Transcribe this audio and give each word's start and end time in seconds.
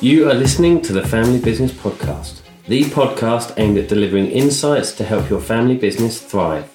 You 0.00 0.30
are 0.30 0.34
listening 0.34 0.80
to 0.82 0.92
the 0.92 1.04
Family 1.04 1.40
Business 1.40 1.72
Podcast, 1.72 2.42
the 2.68 2.84
podcast 2.84 3.54
aimed 3.56 3.78
at 3.78 3.88
delivering 3.88 4.30
insights 4.30 4.92
to 4.92 5.02
help 5.02 5.28
your 5.28 5.40
family 5.40 5.76
business 5.76 6.20
thrive. 6.22 6.72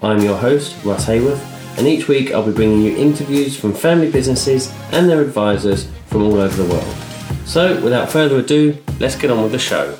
I'm 0.00 0.20
your 0.20 0.36
host, 0.36 0.76
Russ 0.84 1.06
Hayworth, 1.06 1.42
and 1.76 1.88
each 1.88 2.06
week 2.06 2.30
I'll 2.30 2.46
be 2.46 2.52
bringing 2.52 2.82
you 2.82 2.96
interviews 2.96 3.58
from 3.58 3.74
family 3.74 4.12
businesses 4.12 4.72
and 4.92 5.10
their 5.10 5.22
advisors 5.22 5.90
from 6.06 6.22
all 6.22 6.36
over 6.36 6.62
the 6.62 6.72
world. 6.72 6.96
So, 7.46 7.82
without 7.82 8.12
further 8.12 8.36
ado, 8.36 8.78
let's 9.00 9.16
get 9.16 9.32
on 9.32 9.42
with 9.42 9.50
the 9.50 9.58
show. 9.58 9.98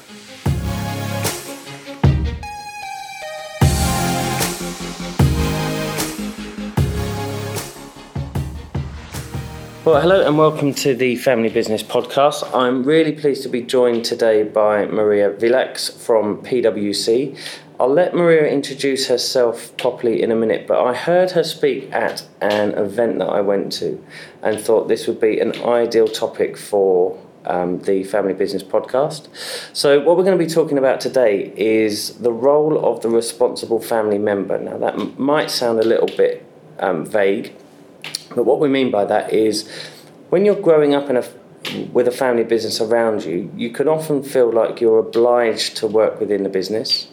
Well, 9.93 10.01
hello 10.01 10.27
and 10.27 10.39
welcome 10.39 10.73
to 10.77 10.95
the 10.95 11.17
Family 11.17 11.51
Business 11.51 11.83
Podcast. 11.83 12.49
I'm 12.57 12.83
really 12.83 13.13
pleased 13.13 13.43
to 13.43 13.51
be 13.51 13.61
joined 13.61 14.07
today 14.07 14.43
by 14.43 14.87
Maria 14.87 15.31
Villax 15.31 15.95
from 15.95 16.39
PwC. 16.39 17.39
I'll 17.79 17.93
let 17.93 18.15
Maria 18.15 18.51
introduce 18.51 19.09
herself 19.09 19.77
properly 19.77 20.23
in 20.23 20.33
a 20.33 20.35
minute, 20.35 20.67
but 20.67 20.83
I 20.83 20.95
heard 20.95 21.33
her 21.33 21.45
speak 21.45 21.93
at 21.93 22.27
an 22.41 22.71
event 22.71 23.19
that 23.19 23.27
I 23.27 23.43
went 23.43 23.71
to 23.75 24.03
and 24.41 24.59
thought 24.59 24.89
this 24.89 25.07
would 25.07 25.21
be 25.21 25.39
an 25.41 25.63
ideal 25.63 26.09
topic 26.09 26.57
for 26.57 27.23
um, 27.45 27.81
the 27.81 28.03
Family 28.03 28.33
Business 28.33 28.63
Podcast. 28.63 29.29
So, 29.77 30.01
what 30.01 30.17
we're 30.17 30.25
going 30.25 30.39
to 30.39 30.43
be 30.43 30.51
talking 30.51 30.79
about 30.79 31.03
today 31.03 31.53
is 31.55 32.15
the 32.15 32.33
role 32.33 32.83
of 32.83 33.03
the 33.03 33.11
responsible 33.11 33.79
family 33.79 34.17
member. 34.17 34.59
Now, 34.59 34.79
that 34.79 34.95
m- 34.95 35.15
might 35.19 35.51
sound 35.51 35.81
a 35.81 35.87
little 35.87 36.09
bit 36.17 36.47
um, 36.79 37.05
vague, 37.05 37.53
but 38.35 38.45
what 38.45 38.61
we 38.61 38.69
mean 38.69 38.91
by 38.91 39.05
that 39.05 39.33
is 39.33 39.69
when 40.31 40.45
you're 40.45 40.61
growing 40.61 40.95
up 40.95 41.11
in 41.11 41.17
a 41.17 41.25
with 41.93 42.09
a 42.09 42.13
family 42.13 42.45
business 42.45 42.81
around 42.81 43.25
you, 43.25 43.51
you 43.57 43.71
can 43.71 43.89
often 43.89 44.23
feel 44.23 44.51
like 44.51 44.81
you're 44.81 44.99
obliged 44.99 45.77
to 45.77 45.87
work 45.87 46.19
within 46.21 46.43
the 46.43 46.49
business, 46.49 47.09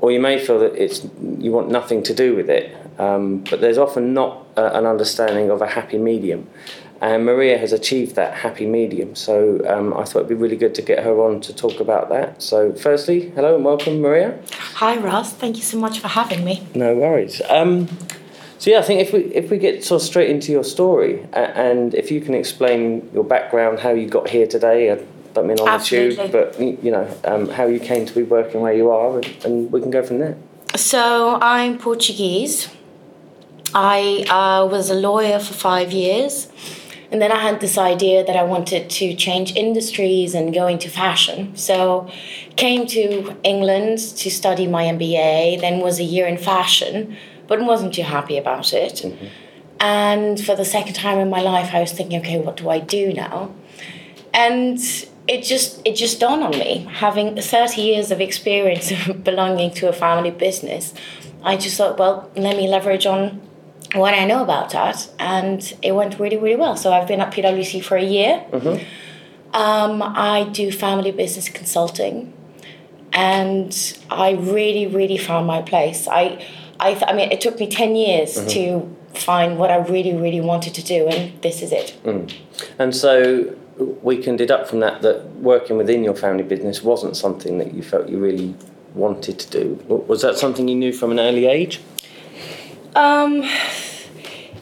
or 0.00 0.12
you 0.12 0.20
may 0.20 0.38
feel 0.38 0.58
that 0.60 0.74
it's 0.76 1.06
you 1.38 1.50
want 1.52 1.70
nothing 1.70 2.02
to 2.04 2.14
do 2.14 2.36
with 2.36 2.48
it. 2.48 2.76
Um, 2.98 3.38
but 3.50 3.60
there's 3.60 3.78
often 3.78 4.14
not 4.14 4.46
uh, 4.56 4.70
an 4.74 4.86
understanding 4.86 5.50
of 5.50 5.62
a 5.62 5.66
happy 5.66 5.98
medium, 5.98 6.48
and 7.00 7.24
Maria 7.24 7.58
has 7.58 7.72
achieved 7.72 8.14
that 8.14 8.34
happy 8.34 8.66
medium. 8.66 9.16
So 9.16 9.60
um, 9.68 9.92
I 9.94 10.04
thought 10.04 10.20
it'd 10.20 10.28
be 10.28 10.34
really 10.34 10.56
good 10.56 10.74
to 10.76 10.82
get 10.82 11.02
her 11.02 11.20
on 11.20 11.40
to 11.40 11.54
talk 11.54 11.80
about 11.80 12.10
that. 12.10 12.40
So, 12.40 12.72
firstly, 12.74 13.30
hello 13.30 13.56
and 13.56 13.64
welcome, 13.64 14.00
Maria. 14.00 14.38
Hi, 14.74 14.96
Ross. 14.98 15.32
Thank 15.32 15.56
you 15.56 15.62
so 15.62 15.78
much 15.78 15.98
for 15.98 16.08
having 16.08 16.44
me. 16.44 16.66
No 16.74 16.94
worries. 16.94 17.42
Um, 17.48 17.88
so 18.62 18.70
yeah, 18.70 18.78
I 18.78 18.82
think 18.82 19.00
if 19.00 19.12
we 19.12 19.22
if 19.34 19.50
we 19.50 19.58
get 19.58 19.82
sort 19.82 20.00
of 20.00 20.06
straight 20.06 20.30
into 20.30 20.52
your 20.52 20.62
story, 20.62 21.26
uh, 21.32 21.50
and 21.66 21.94
if 21.94 22.12
you 22.12 22.20
can 22.20 22.32
explain 22.32 23.10
your 23.12 23.24
background, 23.24 23.80
how 23.80 23.90
you 23.90 24.08
got 24.08 24.28
here 24.28 24.46
today. 24.46 24.92
I 24.92 25.04
don't 25.34 25.48
mean 25.48 25.58
on 25.58 25.66
Absolutely. 25.66 26.14
the 26.14 26.22
tube, 26.22 26.30
but 26.30 26.60
you 26.84 26.92
know 26.92 27.12
um, 27.24 27.48
how 27.48 27.66
you 27.66 27.80
came 27.80 28.06
to 28.06 28.14
be 28.14 28.22
working 28.22 28.60
where 28.60 28.72
you 28.72 28.88
are, 28.92 29.16
and, 29.16 29.44
and 29.44 29.72
we 29.72 29.80
can 29.80 29.90
go 29.90 30.04
from 30.04 30.20
there. 30.20 30.36
So, 30.76 31.40
I'm 31.42 31.76
Portuguese. 31.76 32.68
I 33.74 34.26
uh, 34.30 34.64
was 34.68 34.90
a 34.90 34.94
lawyer 34.94 35.40
for 35.40 35.54
five 35.54 35.90
years. 35.90 36.48
And 37.10 37.20
then 37.20 37.30
I 37.30 37.40
had 37.40 37.60
this 37.60 37.76
idea 37.76 38.24
that 38.24 38.36
I 38.36 38.42
wanted 38.42 38.88
to 38.88 39.14
change 39.14 39.54
industries 39.54 40.34
and 40.34 40.54
go 40.54 40.66
into 40.66 40.88
fashion. 40.88 41.54
So, 41.56 42.08
came 42.56 42.86
to 42.86 43.36
England 43.42 43.98
to 43.98 44.30
study 44.30 44.66
my 44.66 44.84
MBA, 44.84 45.60
then 45.60 45.80
was 45.80 45.98
a 45.98 46.04
year 46.04 46.26
in 46.26 46.38
fashion, 46.38 47.18
but 47.52 47.66
wasn't 47.72 47.92
too 47.94 48.02
happy 48.16 48.36
about 48.38 48.72
it. 48.72 48.96
And 49.80 50.40
for 50.46 50.54
the 50.56 50.64
second 50.64 50.94
time 50.94 51.18
in 51.18 51.28
my 51.28 51.42
life, 51.42 51.74
I 51.74 51.80
was 51.80 51.92
thinking, 51.92 52.20
okay, 52.20 52.38
what 52.38 52.56
do 52.56 52.70
I 52.70 52.78
do 52.78 53.12
now? 53.12 53.50
and 54.34 54.78
it 55.28 55.42
just 55.42 55.80
it 55.84 55.94
just 55.94 56.20
dawned 56.20 56.42
on 56.42 56.50
me 56.50 56.88
having 56.90 57.40
30 57.40 57.80
years 57.80 58.10
of 58.10 58.20
experience 58.20 58.90
of 59.08 59.24
belonging 59.24 59.70
to 59.72 59.88
a 59.88 59.92
family 59.92 60.30
business 60.30 60.94
i 61.42 61.56
just 61.56 61.76
thought 61.76 61.98
well 61.98 62.30
let 62.36 62.56
me 62.56 62.68
leverage 62.68 63.06
on 63.06 63.40
what 63.94 64.14
i 64.14 64.24
know 64.24 64.42
about 64.42 64.70
that. 64.70 65.10
And 65.18 65.60
it 65.82 65.92
went 65.92 66.18
really 66.18 66.38
really 66.38 66.56
well. 66.56 66.76
So 66.76 66.92
i've 66.92 67.06
been 67.06 67.20
at 67.20 67.32
pwc 67.32 67.84
for 67.84 67.96
a 67.96 68.04
year. 68.04 68.42
Um, 69.52 70.02
i 70.02 70.48
do 70.50 70.72
family 70.72 71.12
business 71.12 71.50
consulting. 71.50 72.32
And 73.12 73.98
i 74.10 74.30
really 74.30 74.86
really 74.86 75.18
found 75.18 75.46
my 75.46 75.60
place. 75.60 76.08
I 76.08 76.42
i, 76.88 76.90
th- 76.94 77.04
I 77.10 77.12
mean 77.18 77.30
it 77.36 77.40
took 77.40 77.56
me 77.62 77.66
10 77.68 77.96
years 77.96 78.30
to 78.54 78.62
find 79.14 79.58
what 79.60 79.70
i 79.70 79.78
really 79.94 80.14
really 80.24 80.40
wanted 80.40 80.72
to 80.74 80.82
do 80.94 80.98
and 81.12 81.20
this 81.42 81.62
is 81.62 81.70
it 81.72 81.88
And 82.78 82.94
so 82.94 83.14
we 84.08 84.16
can 84.24 84.36
deduct 84.36 84.64
from 84.70 84.80
that 84.80 85.02
that 85.02 85.18
working 85.50 85.76
within 85.82 86.00
your 86.04 86.14
family 86.24 86.44
business 86.52 86.82
wasn't 86.82 87.14
something 87.16 87.58
that 87.60 87.70
you 87.74 87.82
felt 87.82 88.08
you 88.08 88.18
really 88.28 88.54
wanted 88.94 89.36
to 89.42 89.46
do. 89.58 89.64
Was 90.08 90.20
that 90.22 90.36
something 90.36 90.68
you 90.68 90.74
knew 90.82 90.92
from 90.92 91.10
an 91.10 91.18
early 91.28 91.46
age? 91.46 91.80
Um, 92.94 93.32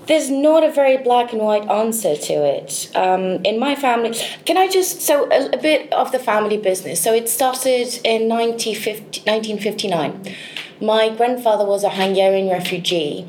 there's 0.06 0.30
not 0.30 0.62
a 0.62 0.70
very 0.70 0.96
black 1.08 1.32
and 1.32 1.42
white 1.42 1.66
answer 1.68 2.14
to 2.16 2.34
it. 2.56 2.90
Um, 2.94 3.22
in 3.44 3.58
my 3.58 3.74
family, 3.74 4.10
can 4.44 4.56
I 4.56 4.66
just 4.68 5.00
so 5.02 5.14
a, 5.30 5.50
a 5.58 5.58
bit 5.58 5.92
of 5.92 6.12
the 6.12 6.18
family 6.18 6.56
business? 6.56 7.00
So 7.02 7.12
it 7.12 7.28
started 7.28 7.88
in 8.04 8.28
1950, 8.28 9.20
1959. 9.28 10.34
My 10.80 11.14
grandfather 11.14 11.64
was 11.64 11.84
a 11.84 11.90
Hungarian 11.90 12.48
refugee, 12.48 13.26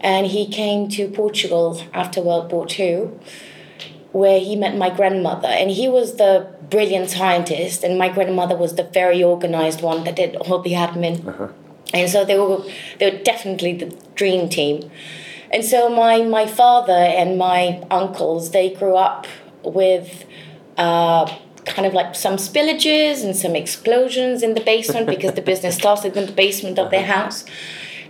and 0.00 0.26
he 0.26 0.46
came 0.46 0.88
to 0.90 1.08
Portugal 1.08 1.82
after 1.92 2.20
World 2.20 2.50
War 2.50 2.66
Two 2.66 3.18
where 4.12 4.40
he 4.40 4.56
met 4.56 4.76
my 4.76 4.90
grandmother. 4.90 5.48
And 5.48 5.70
he 5.70 5.88
was 5.88 6.16
the 6.16 6.48
brilliant 6.68 7.10
scientist 7.10 7.84
and 7.84 7.98
my 7.98 8.08
grandmother 8.08 8.56
was 8.56 8.74
the 8.74 8.84
very 8.84 9.22
organized 9.22 9.82
one 9.82 10.04
that 10.04 10.16
did 10.16 10.36
all 10.36 10.60
the 10.60 10.72
admin. 10.72 11.52
And 11.92 12.08
so 12.08 12.24
they 12.24 12.38
were 12.38 12.62
they 12.98 13.10
were 13.10 13.18
definitely 13.18 13.74
the 13.74 13.96
dream 14.14 14.48
team. 14.48 14.90
And 15.52 15.64
so 15.64 15.88
my 15.88 16.22
my 16.22 16.46
father 16.46 16.92
and 16.92 17.38
my 17.38 17.82
uncles 17.90 18.50
they 18.52 18.70
grew 18.70 18.96
up 18.96 19.26
with 19.64 20.24
uh, 20.76 21.32
kind 21.74 21.86
of 21.86 21.94
like 21.94 22.14
some 22.14 22.36
spillages 22.36 23.24
and 23.24 23.34
some 23.36 23.56
explosions 23.56 24.42
in 24.42 24.54
the 24.54 24.60
basement 24.60 25.06
because 25.06 25.34
the 25.34 25.42
business 25.42 25.76
started 25.82 26.16
in 26.16 26.26
the 26.26 26.32
basement 26.32 26.78
of 26.78 26.90
their 26.90 27.06
house. 27.06 27.44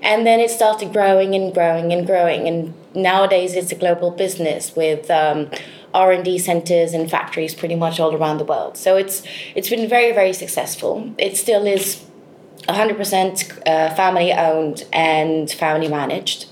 And 0.02 0.26
then 0.26 0.40
it 0.40 0.50
started 0.50 0.92
growing 0.92 1.34
and 1.34 1.52
growing 1.52 1.92
and 1.92 2.06
growing. 2.06 2.48
And 2.48 2.74
nowadays 2.94 3.54
it's 3.54 3.70
a 3.70 3.74
global 3.74 4.10
business 4.10 4.74
with 4.74 5.10
um, 5.10 5.50
r&d 5.92 6.38
centers 6.38 6.94
and 6.94 7.10
factories 7.10 7.54
pretty 7.54 7.74
much 7.74 8.00
all 8.00 8.14
around 8.14 8.38
the 8.38 8.44
world. 8.44 8.76
So 8.76 8.96
it's 8.96 9.22
it's 9.54 9.68
been 9.68 9.88
very 9.88 10.12
very 10.12 10.32
successful. 10.32 11.12
It 11.18 11.36
still 11.36 11.66
is 11.66 12.04
100% 12.68 13.66
uh, 13.66 13.94
family 13.94 14.32
owned 14.32 14.86
and 14.92 15.50
family 15.50 15.88
managed 15.88 16.46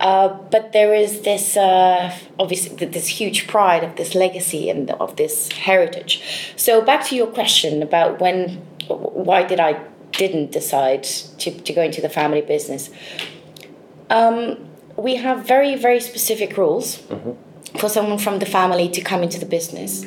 uh, 0.00 0.28
but 0.50 0.72
there 0.72 0.94
is 0.94 1.22
this 1.22 1.56
uh, 1.56 2.12
obviously 2.38 2.86
this 2.86 3.06
huge 3.06 3.46
pride 3.46 3.84
of 3.84 3.96
this 3.96 4.14
legacy 4.14 4.68
and 4.68 4.90
of 4.92 5.16
this 5.16 5.50
heritage. 5.52 6.52
So 6.56 6.82
back 6.82 7.04
to 7.06 7.16
your 7.16 7.28
question 7.28 7.82
about 7.82 8.20
when 8.20 8.62
why 8.88 9.44
did 9.44 9.60
i 9.60 9.80
didn't 10.12 10.52
decide 10.52 11.02
to, 11.02 11.50
to 11.50 11.72
go 11.72 11.82
into 11.82 12.00
the 12.00 12.08
family 12.08 12.40
business. 12.40 12.90
Um, 14.10 14.68
we 14.96 15.16
have 15.16 15.46
very 15.46 15.74
very 15.74 16.00
specific 16.00 16.56
rules 16.56 17.02
for 17.78 17.88
someone 17.88 18.18
from 18.18 18.38
the 18.38 18.46
family 18.46 18.88
to 18.90 19.00
come 19.00 19.22
into 19.22 19.40
the 19.40 19.46
business. 19.46 20.04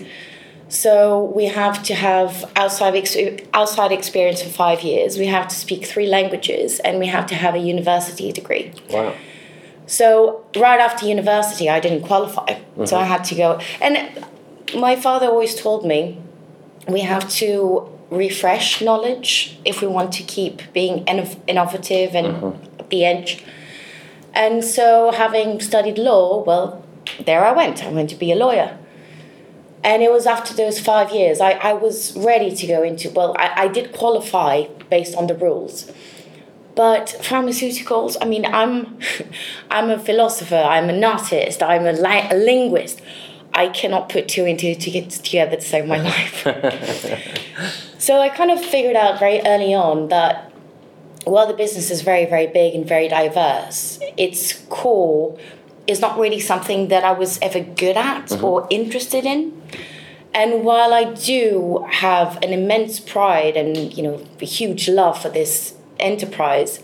So 0.69 1.23
we 1.23 1.45
have 1.45 1.81
to 1.83 1.95
have 1.95 2.49
outside 2.55 2.95
ex- 2.95 3.15
outside 3.53 3.91
experience 3.91 4.41
for 4.41 4.49
five 4.49 4.81
years. 4.81 5.17
We 5.17 5.27
have 5.27 5.47
to 5.47 5.55
speak 5.55 5.85
three 5.85 6.07
languages 6.07 6.79
and 6.79 6.99
we 6.99 7.07
have 7.07 7.25
to 7.27 7.35
have 7.35 7.55
a 7.55 7.59
university 7.59 8.31
degree. 8.31 8.73
Wow. 8.89 9.13
So 9.87 10.45
right 10.55 10.79
after 10.79 11.07
university, 11.07 11.69
I 11.69 11.79
didn't 11.79 12.03
qualify, 12.03 12.59
so 12.85 12.97
I 12.97 13.01
mm-hmm. 13.01 13.11
had 13.11 13.23
to 13.25 13.35
go. 13.35 13.59
And 13.81 14.25
my 14.75 14.95
father 14.95 15.27
always 15.27 15.55
told 15.55 15.85
me 15.85 16.21
we 16.87 17.01
have 17.01 17.27
to 17.41 17.89
refresh 18.09 18.81
knowledge 18.81 19.57
if 19.65 19.81
we 19.81 19.87
want 19.87 20.11
to 20.13 20.23
keep 20.23 20.61
being 20.73 21.05
innov- 21.05 21.39
innovative 21.47 22.15
and 22.15 22.27
mm-hmm. 22.27 22.79
at 22.79 22.89
the 22.89 23.05
edge. 23.05 23.43
And 24.33 24.63
so, 24.63 25.11
having 25.11 25.59
studied 25.61 25.97
law, 25.97 26.43
well, 26.43 26.85
there 27.25 27.43
I 27.43 27.53
went. 27.53 27.83
I 27.83 27.89
went 27.89 28.09
to 28.11 28.15
be 28.15 28.31
a 28.31 28.35
lawyer. 28.35 28.77
And 29.83 30.03
it 30.03 30.11
was 30.11 30.25
after 30.25 30.53
those 30.53 30.79
five 30.79 31.11
years, 31.11 31.39
I, 31.39 31.51
I 31.51 31.73
was 31.73 32.15
ready 32.17 32.53
to 32.55 32.67
go 32.67 32.83
into, 32.83 33.09
well, 33.09 33.35
I, 33.39 33.63
I 33.63 33.67
did 33.67 33.93
qualify 33.93 34.65
based 34.89 35.15
on 35.15 35.27
the 35.27 35.35
rules. 35.35 35.91
But 36.77 37.07
pharmaceuticals, 37.21 38.17
I 38.21 38.25
mean, 38.25 38.45
I'm, 38.45 38.99
I'm 39.71 39.89
a 39.89 39.97
philosopher, 39.97 40.55
I'm 40.55 40.89
an 40.89 41.03
artist, 41.03 41.63
I'm 41.63 41.87
a, 41.87 41.91
li- 41.91 42.27
a 42.29 42.35
linguist. 42.35 43.01
I 43.51 43.69
cannot 43.69 44.09
put 44.09 44.27
two 44.27 44.45
and 44.45 44.59
two 44.59 44.75
to 44.75 44.91
get 44.91 45.09
together 45.09 45.55
to 45.55 45.61
save 45.61 45.87
my 45.87 45.97
life. 46.11 46.45
so 47.97 48.21
I 48.21 48.29
kind 48.29 48.51
of 48.51 48.63
figured 48.63 48.95
out 48.95 49.17
very 49.17 49.41
early 49.43 49.73
on 49.73 50.09
that 50.09 50.53
while 51.23 51.47
the 51.47 51.55
business 51.55 51.89
is 51.89 52.01
very, 52.01 52.25
very 52.25 52.45
big 52.45 52.75
and 52.75 52.87
very 52.87 53.07
diverse, 53.07 53.99
its 54.15 54.53
core 54.69 55.35
is 55.87 55.99
not 55.99 56.19
really 56.19 56.39
something 56.39 56.89
that 56.89 57.03
I 57.03 57.13
was 57.13 57.39
ever 57.41 57.59
good 57.59 57.97
at 57.97 58.27
mm-hmm. 58.27 58.45
or 58.45 58.67
interested 58.69 59.25
in. 59.25 59.59
And 60.31 60.63
while 60.63 60.93
I 60.93 61.05
do 61.13 61.87
have 61.89 62.37
an 62.43 62.53
immense 62.53 62.99
pride 62.99 63.57
and 63.57 63.97
you 63.97 64.03
know 64.03 64.23
a 64.39 64.45
huge 64.45 64.87
love 64.87 65.19
for 65.19 65.29
this 65.29 65.76
enterprise, 65.99 66.83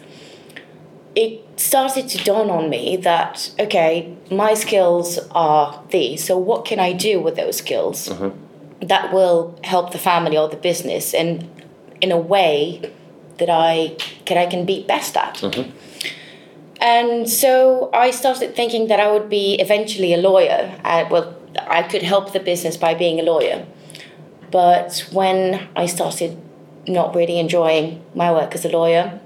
it 1.16 1.42
started 1.60 2.08
to 2.10 2.24
dawn 2.24 2.50
on 2.50 2.70
me 2.70 2.98
that 2.98 3.52
okay, 3.60 4.16
my 4.32 4.54
skills 4.54 5.20
are 5.32 5.84
these. 5.90 6.24
So 6.24 6.38
what 6.38 6.66
can 6.66 6.80
I 6.80 6.94
do 6.94 7.22
with 7.22 7.36
those 7.36 7.58
skills 7.58 8.10
uh-huh. 8.10 8.32
that 8.82 9.14
will 9.14 9.60
help 9.64 9.92
the 9.92 10.00
family 10.00 10.38
or 10.38 10.50
the 10.50 10.58
business 10.58 11.14
and 11.14 11.50
in 12.02 12.12
a 12.12 12.18
way 12.18 12.92
that 13.38 13.50
I 13.50 13.96
can 14.26 14.38
I 14.38 14.46
can 14.46 14.66
be 14.66 14.84
best 14.84 15.16
at. 15.18 15.44
Uh-huh. 15.44 15.66
And 16.84 17.30
so 17.30 17.90
I 17.94 18.12
started 18.12 18.56
thinking 18.56 18.88
that 18.88 19.00
I 19.00 19.10
would 19.10 19.30
be 19.30 19.56
eventually 19.56 20.14
a 20.14 20.18
lawyer. 20.18 20.78
I, 20.84 21.04
well, 21.04 21.34
I 21.62 21.82
could 21.84 22.04
help 22.04 22.34
the 22.34 22.42
business 22.42 22.76
by 22.76 22.94
being 22.94 23.22
a 23.22 23.24
lawyer. 23.24 23.66
But 24.52 25.08
when 25.12 25.68
I 25.78 25.86
started 25.86 26.38
not 26.88 27.16
really 27.16 27.40
enjoying 27.40 28.04
my 28.14 28.32
work 28.32 28.56
as 28.56 28.66
a 28.66 28.70
lawyer, 28.70 29.20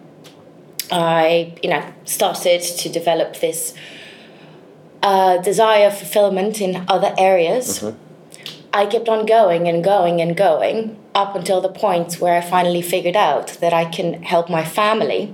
I, 0.91 1.53
you 1.61 1.69
know, 1.69 1.83
started 2.05 2.61
to 2.61 2.89
develop 2.89 3.39
this 3.39 3.73
uh, 5.03 5.37
desire 5.37 5.91
fulfillment 5.91 6.61
in 6.61 6.85
other 6.87 7.13
areas. 7.17 7.83
I 8.73 8.85
kept 8.85 9.09
on 9.09 9.25
going 9.25 9.67
and 9.67 9.83
going 9.83 10.21
and 10.21 10.35
going 10.35 10.97
up 11.15 11.35
until 11.35 11.61
the 11.61 11.69
point 11.69 12.15
where 12.15 12.37
I 12.37 12.41
finally 12.41 12.81
figured 12.81 13.15
out 13.15 13.47
that 13.59 13.73
I 13.73 13.85
can 13.85 14.21
help 14.23 14.49
my 14.49 14.63
family 14.63 15.33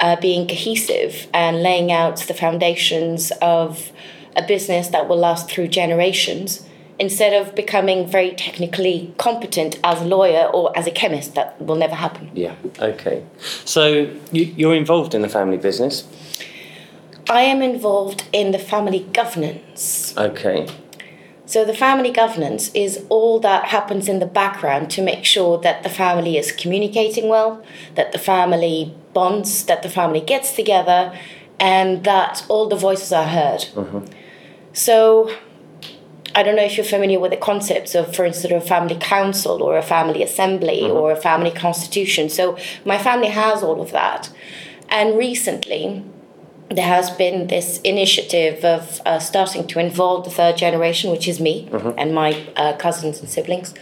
uh, 0.00 0.16
being 0.20 0.48
cohesive 0.48 1.28
and 1.32 1.62
laying 1.62 1.92
out 1.92 2.16
the 2.18 2.34
foundations 2.34 3.30
of 3.40 3.92
a 4.34 4.42
business 4.42 4.88
that 4.88 5.08
will 5.08 5.18
last 5.18 5.48
through 5.48 5.68
generations 5.68 6.66
instead 7.02 7.32
of 7.40 7.54
becoming 7.56 8.06
very 8.06 8.30
technically 8.30 9.12
competent 9.18 9.72
as 9.82 10.00
a 10.00 10.04
lawyer 10.04 10.44
or 10.56 10.64
as 10.78 10.86
a 10.86 10.90
chemist. 10.90 11.34
That 11.34 11.60
will 11.60 11.80
never 11.84 11.96
happen. 11.96 12.30
Yeah. 12.32 12.54
Okay. 12.78 13.24
So 13.64 13.82
you, 14.30 14.44
you're 14.60 14.76
involved 14.76 15.12
in 15.12 15.22
the 15.22 15.28
family 15.28 15.56
business. 15.56 15.94
I 17.28 17.42
am 17.42 17.60
involved 17.60 18.20
in 18.32 18.52
the 18.52 18.58
family 18.58 19.00
governance. 19.12 20.14
Okay. 20.16 20.68
So, 21.44 21.64
the 21.64 21.74
family 21.74 22.10
governance 22.10 22.70
is 22.72 23.04
all 23.10 23.38
that 23.40 23.66
happens 23.66 24.08
in 24.08 24.20
the 24.20 24.30
background 24.42 24.90
to 24.92 25.02
make 25.02 25.24
sure 25.24 25.58
that 25.58 25.82
the 25.82 25.90
family 25.90 26.38
is 26.38 26.50
communicating 26.50 27.28
well, 27.28 27.62
that 27.96 28.12
the 28.12 28.18
family 28.18 28.94
bonds, 29.12 29.64
that 29.66 29.82
the 29.82 29.90
family 29.90 30.20
gets 30.20 30.54
together, 30.54 31.12
and 31.60 32.04
that 32.04 32.44
all 32.48 32.68
the 32.68 32.76
voices 32.76 33.12
are 33.12 33.28
heard. 33.38 33.60
Mm-hmm. 33.74 34.04
So, 34.72 35.30
I 36.34 36.42
don't 36.42 36.56
know 36.56 36.64
if 36.64 36.76
you're 36.76 36.84
familiar 36.84 37.20
with 37.20 37.30
the 37.30 37.36
concepts 37.36 37.94
of, 37.94 38.14
for 38.14 38.24
instance, 38.24 38.52
a 38.52 38.60
family 38.66 38.96
council 38.96 39.62
or 39.62 39.76
a 39.76 39.82
family 39.82 40.22
assembly 40.22 40.90
or 40.90 41.12
a 41.12 41.16
family 41.16 41.50
constitution. 41.50 42.28
So, 42.28 42.56
my 42.84 42.98
family 42.98 43.28
has 43.28 43.62
all 43.62 43.80
of 43.80 43.92
that. 43.92 44.30
And 44.88 45.16
recently, 45.16 46.04
there 46.70 46.86
has 46.86 47.10
been 47.10 47.48
this 47.48 47.80
initiative 47.82 48.64
of 48.64 49.00
uh, 49.04 49.18
starting 49.18 49.66
to 49.68 49.78
involve 49.78 50.24
the 50.24 50.30
third 50.30 50.56
generation, 50.56 51.10
which 51.10 51.28
is 51.28 51.40
me 51.40 51.68
and 51.98 52.14
my 52.14 52.46
uh, 52.56 52.76
cousins 52.76 53.20
and 53.20 53.28
siblings, 53.28 53.74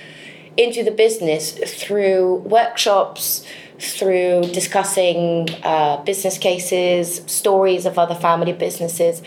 into 0.56 0.82
the 0.82 0.90
business 0.90 1.52
through 1.82 2.36
workshops, 2.36 3.46
through 3.78 4.42
discussing 4.52 5.48
uh, 5.62 6.02
business 6.04 6.36
cases, 6.36 7.22
stories 7.26 7.86
of 7.86 7.98
other 7.98 8.14
family 8.14 8.52
businesses, 8.52 9.22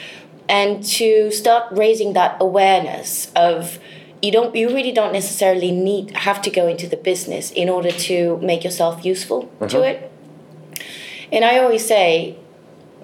and 0.50 0.84
to 0.84 1.32
start 1.32 1.72
raising 1.72 2.14
that 2.14 2.38
awareness 2.40 3.32
of 3.36 3.80
you 4.22 4.32
don't 4.32 4.56
you 4.56 4.70
really 4.70 4.92
don't 4.92 5.14
necessarily 5.14 5.72
need 5.72 6.12
have 6.12 6.42
to 6.42 6.50
go 6.50 6.68
into 6.68 6.88
the 6.88 6.98
business 6.98 7.52
in 7.52 7.70
order 7.70 7.92
to 7.92 8.38
make 8.38 8.64
yourself 8.64 9.04
useful 9.06 9.52
to 9.60 9.66
uh-huh. 9.66 9.82
it. 9.82 10.12
And 11.32 11.44
I 11.44 11.60
always 11.60 11.86
say 11.86 12.38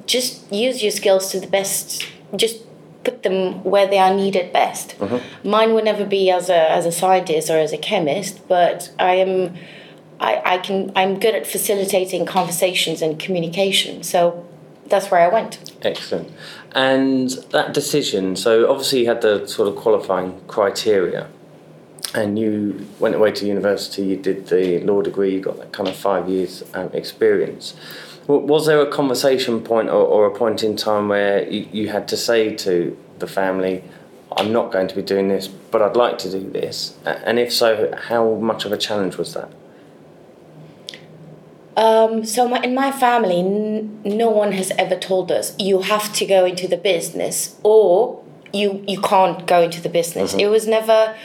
just 0.06 0.52
use 0.52 0.82
your 0.82 0.92
skills 0.92 1.32
to 1.32 1.40
the 1.40 1.48
best 1.48 2.08
just 2.36 2.64
put 3.04 3.24
them 3.24 3.64
where 3.64 3.88
they 3.88 3.98
are 3.98 4.14
needed 4.14 4.54
best. 4.54 4.96
Uh-huh. 5.00 5.20
Mine 5.44 5.74
would 5.74 5.86
never 5.86 6.06
be 6.06 6.30
as 6.30 6.50
a 6.50 6.72
as 6.72 6.86
a 6.86 6.92
scientist 6.92 7.50
or 7.50 7.58
as 7.58 7.74
a 7.74 7.78
chemist 7.78 8.48
but 8.48 8.92
i 8.98 9.16
am 9.16 9.56
i 10.20 10.42
i 10.46 10.58
can 10.58 10.92
i'm 10.96 11.20
good 11.20 11.36
at 11.36 11.46
facilitating 11.46 12.26
conversations 12.26 13.02
and 13.02 13.20
communication. 13.20 14.04
So 14.04 14.46
that's 14.90 15.12
where 15.12 15.22
i 15.22 15.28
went 15.28 15.70
Excellent. 15.82 16.30
And 16.74 17.30
that 17.52 17.74
decision, 17.74 18.36
so 18.36 18.70
obviously 18.70 19.02
you 19.02 19.06
had 19.08 19.22
the 19.22 19.48
sort 19.48 19.70
of 19.70 19.76
qualifying 19.76 20.42
criteria 20.48 21.28
and 22.14 22.38
you 22.38 22.88
went 23.00 23.16
away 23.16 23.32
to 23.32 23.46
university, 23.46 24.04
you 24.04 24.18
did 24.18 24.48
the 24.48 24.80
law 24.82 25.02
degree, 25.02 25.34
you 25.34 25.42
got 25.42 25.58
that 25.58 25.72
kind 25.72 25.88
of 25.88 25.96
five 25.96 26.28
years 26.28 26.64
um, 26.74 26.90
experience. 26.94 27.76
Was 28.28 28.68
there 28.68 28.80
a 28.82 28.92
conversation 28.92 29.62
point 29.62 29.90
or, 29.90 30.06
or 30.06 30.26
a 30.28 30.36
point 30.36 30.64
in 30.64 30.76
time 30.76 31.08
where 31.08 31.50
you, 31.50 31.68
you 31.72 31.90
had 31.90 32.08
to 32.10 32.18
say 32.18 32.56
to 32.58 32.98
the 33.20 33.28
family, 33.28 33.84
I'm 34.38 34.52
not 34.52 34.72
going 34.72 34.88
to 34.88 34.96
be 34.96 35.02
doing 35.02 35.30
this, 35.30 35.48
but 35.48 35.82
I'd 35.82 35.96
like 35.96 36.20
to 36.20 36.32
do 36.32 36.50
this? 36.50 36.96
And 37.06 37.40
if 37.40 37.52
so, 37.52 37.96
how 37.96 38.36
much 38.36 38.66
of 38.66 38.72
a 38.72 38.78
challenge 38.78 39.18
was 39.18 39.34
that? 39.34 39.52
Um, 41.80 42.26
so 42.26 42.46
my, 42.46 42.62
in 42.62 42.76
my 42.76 42.92
family, 42.92 43.40
n- 43.40 44.02
no 44.04 44.30
one 44.30 44.52
has 44.52 44.70
ever 44.72 44.98
told 44.98 45.32
us 45.32 45.56
you 45.58 45.80
have 45.80 46.12
to 46.16 46.26
go 46.26 46.44
into 46.44 46.68
the 46.68 46.76
business 46.76 47.56
or 47.64 48.22
you 48.52 48.84
you 48.86 49.00
can't 49.00 49.48
go 49.48 49.62
into 49.62 49.80
the 49.80 49.88
business. 49.88 50.34
It 50.34 50.48
was 50.48 50.68
never. 50.68 51.16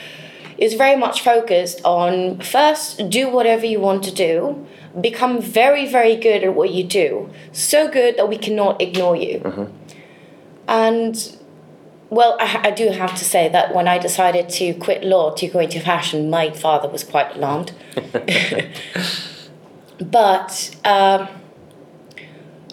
It 0.57 0.63
was 0.63 0.75
very 0.75 0.95
much 0.95 1.21
focused 1.21 1.81
on 1.83 2.39
first 2.39 3.09
do 3.09 3.29
whatever 3.29 3.65
you 3.65 3.81
want 3.81 4.05
to 4.05 4.13
do, 4.13 4.65
become 5.01 5.41
very 5.41 5.85
very 5.91 6.15
good 6.15 6.45
at 6.45 6.55
what 6.55 6.69
you 6.71 6.85
do, 6.85 7.29
so 7.51 7.89
good 7.89 8.15
that 8.15 8.29
we 8.29 8.37
cannot 8.37 8.81
ignore 8.81 9.17
you. 9.17 9.69
And 10.69 11.37
well, 12.09 12.37
I, 12.39 12.69
I 12.69 12.71
do 12.71 12.91
have 12.91 13.13
to 13.15 13.25
say 13.25 13.49
that 13.49 13.75
when 13.75 13.89
I 13.89 13.97
decided 13.97 14.47
to 14.61 14.73
quit 14.75 15.03
law 15.03 15.35
to 15.35 15.47
go 15.49 15.59
into 15.59 15.81
fashion, 15.81 16.29
my 16.29 16.51
father 16.51 16.87
was 16.87 17.03
quite 17.03 17.35
alarmed. 17.35 17.73
but 19.99 20.75
um, 20.83 21.27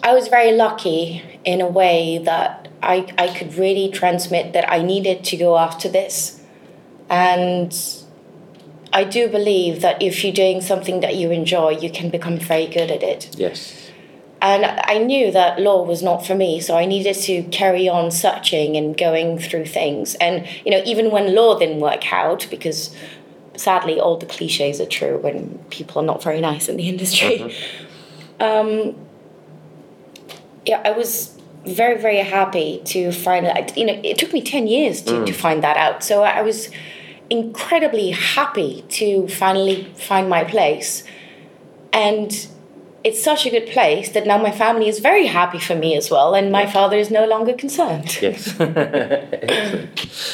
I 0.01 0.13
was 0.13 0.27
very 0.27 0.51
lucky 0.51 1.39
in 1.45 1.61
a 1.61 1.67
way 1.67 2.17
that 2.19 2.67
I, 2.81 3.13
I 3.17 3.27
could 3.33 3.55
really 3.55 3.89
transmit 3.89 4.53
that 4.53 4.69
I 4.69 4.81
needed 4.81 5.23
to 5.25 5.37
go 5.37 5.57
after 5.57 5.87
this. 5.87 6.41
And 7.09 7.73
I 8.91 9.03
do 9.03 9.27
believe 9.27 9.81
that 9.81 10.01
if 10.01 10.23
you're 10.23 10.33
doing 10.33 10.61
something 10.61 10.99
that 10.99 11.15
you 11.15 11.31
enjoy, 11.31 11.71
you 11.71 11.89
can 11.89 12.09
become 12.09 12.37
very 12.37 12.67
good 12.67 12.91
at 12.91 13.03
it. 13.03 13.35
Yes. 13.37 13.91
And 14.41 14.65
I 14.65 14.97
knew 14.97 15.31
that 15.31 15.61
law 15.61 15.83
was 15.83 16.03
not 16.03 16.25
for 16.27 16.35
me, 16.35 16.59
so 16.59 16.75
I 16.75 16.85
needed 16.85 17.15
to 17.15 17.43
carry 17.43 17.87
on 17.87 18.11
searching 18.11 18.75
and 18.75 18.95
going 18.97 19.39
through 19.39 19.67
things. 19.67 20.15
And, 20.15 20.45
you 20.65 20.71
know, 20.71 20.81
even 20.85 21.11
when 21.11 21.33
law 21.33 21.57
didn't 21.57 21.79
work 21.79 22.11
out, 22.11 22.45
because 22.51 22.93
sadly 23.55 23.99
all 23.99 24.17
the 24.17 24.25
cliches 24.25 24.79
are 24.81 24.85
true 24.85 25.17
when 25.17 25.59
people 25.69 26.01
are 26.01 26.05
not 26.05 26.23
very 26.23 26.41
nice 26.41 26.67
in 26.69 26.77
the 26.77 26.89
industry. 26.89 27.55
Um, 28.39 28.95
yeah, 30.65 30.81
I 30.83 30.91
was 30.91 31.39
very, 31.65 32.01
very 32.01 32.17
happy 32.17 32.81
to 32.85 33.11
find 33.11 33.45
out. 33.45 33.77
You 33.77 33.85
know, 33.85 34.01
it 34.03 34.17
took 34.17 34.33
me 34.33 34.41
10 34.41 34.67
years 34.67 35.01
to, 35.03 35.23
to 35.25 35.31
find 35.31 35.63
that 35.63 35.77
out. 35.77 36.03
So 36.03 36.23
I 36.23 36.41
was 36.41 36.69
incredibly 37.29 38.11
happy 38.11 38.83
to 38.89 39.27
finally 39.29 39.85
find 39.95 40.29
my 40.29 40.43
place. 40.43 41.03
And 41.93 42.47
it's 43.03 43.21
such 43.21 43.45
a 43.45 43.49
good 43.49 43.67
place 43.67 44.09
that 44.11 44.25
now 44.25 44.37
my 44.37 44.51
family 44.51 44.87
is 44.87 44.99
very 44.99 45.27
happy 45.27 45.59
for 45.59 45.75
me 45.75 45.95
as 45.95 46.09
well, 46.09 46.33
and 46.33 46.51
my 46.51 46.65
father 46.65 46.97
is 46.97 47.11
no 47.11 47.25
longer 47.25 47.53
concerned. 47.53 48.21
Yes. 48.21 48.53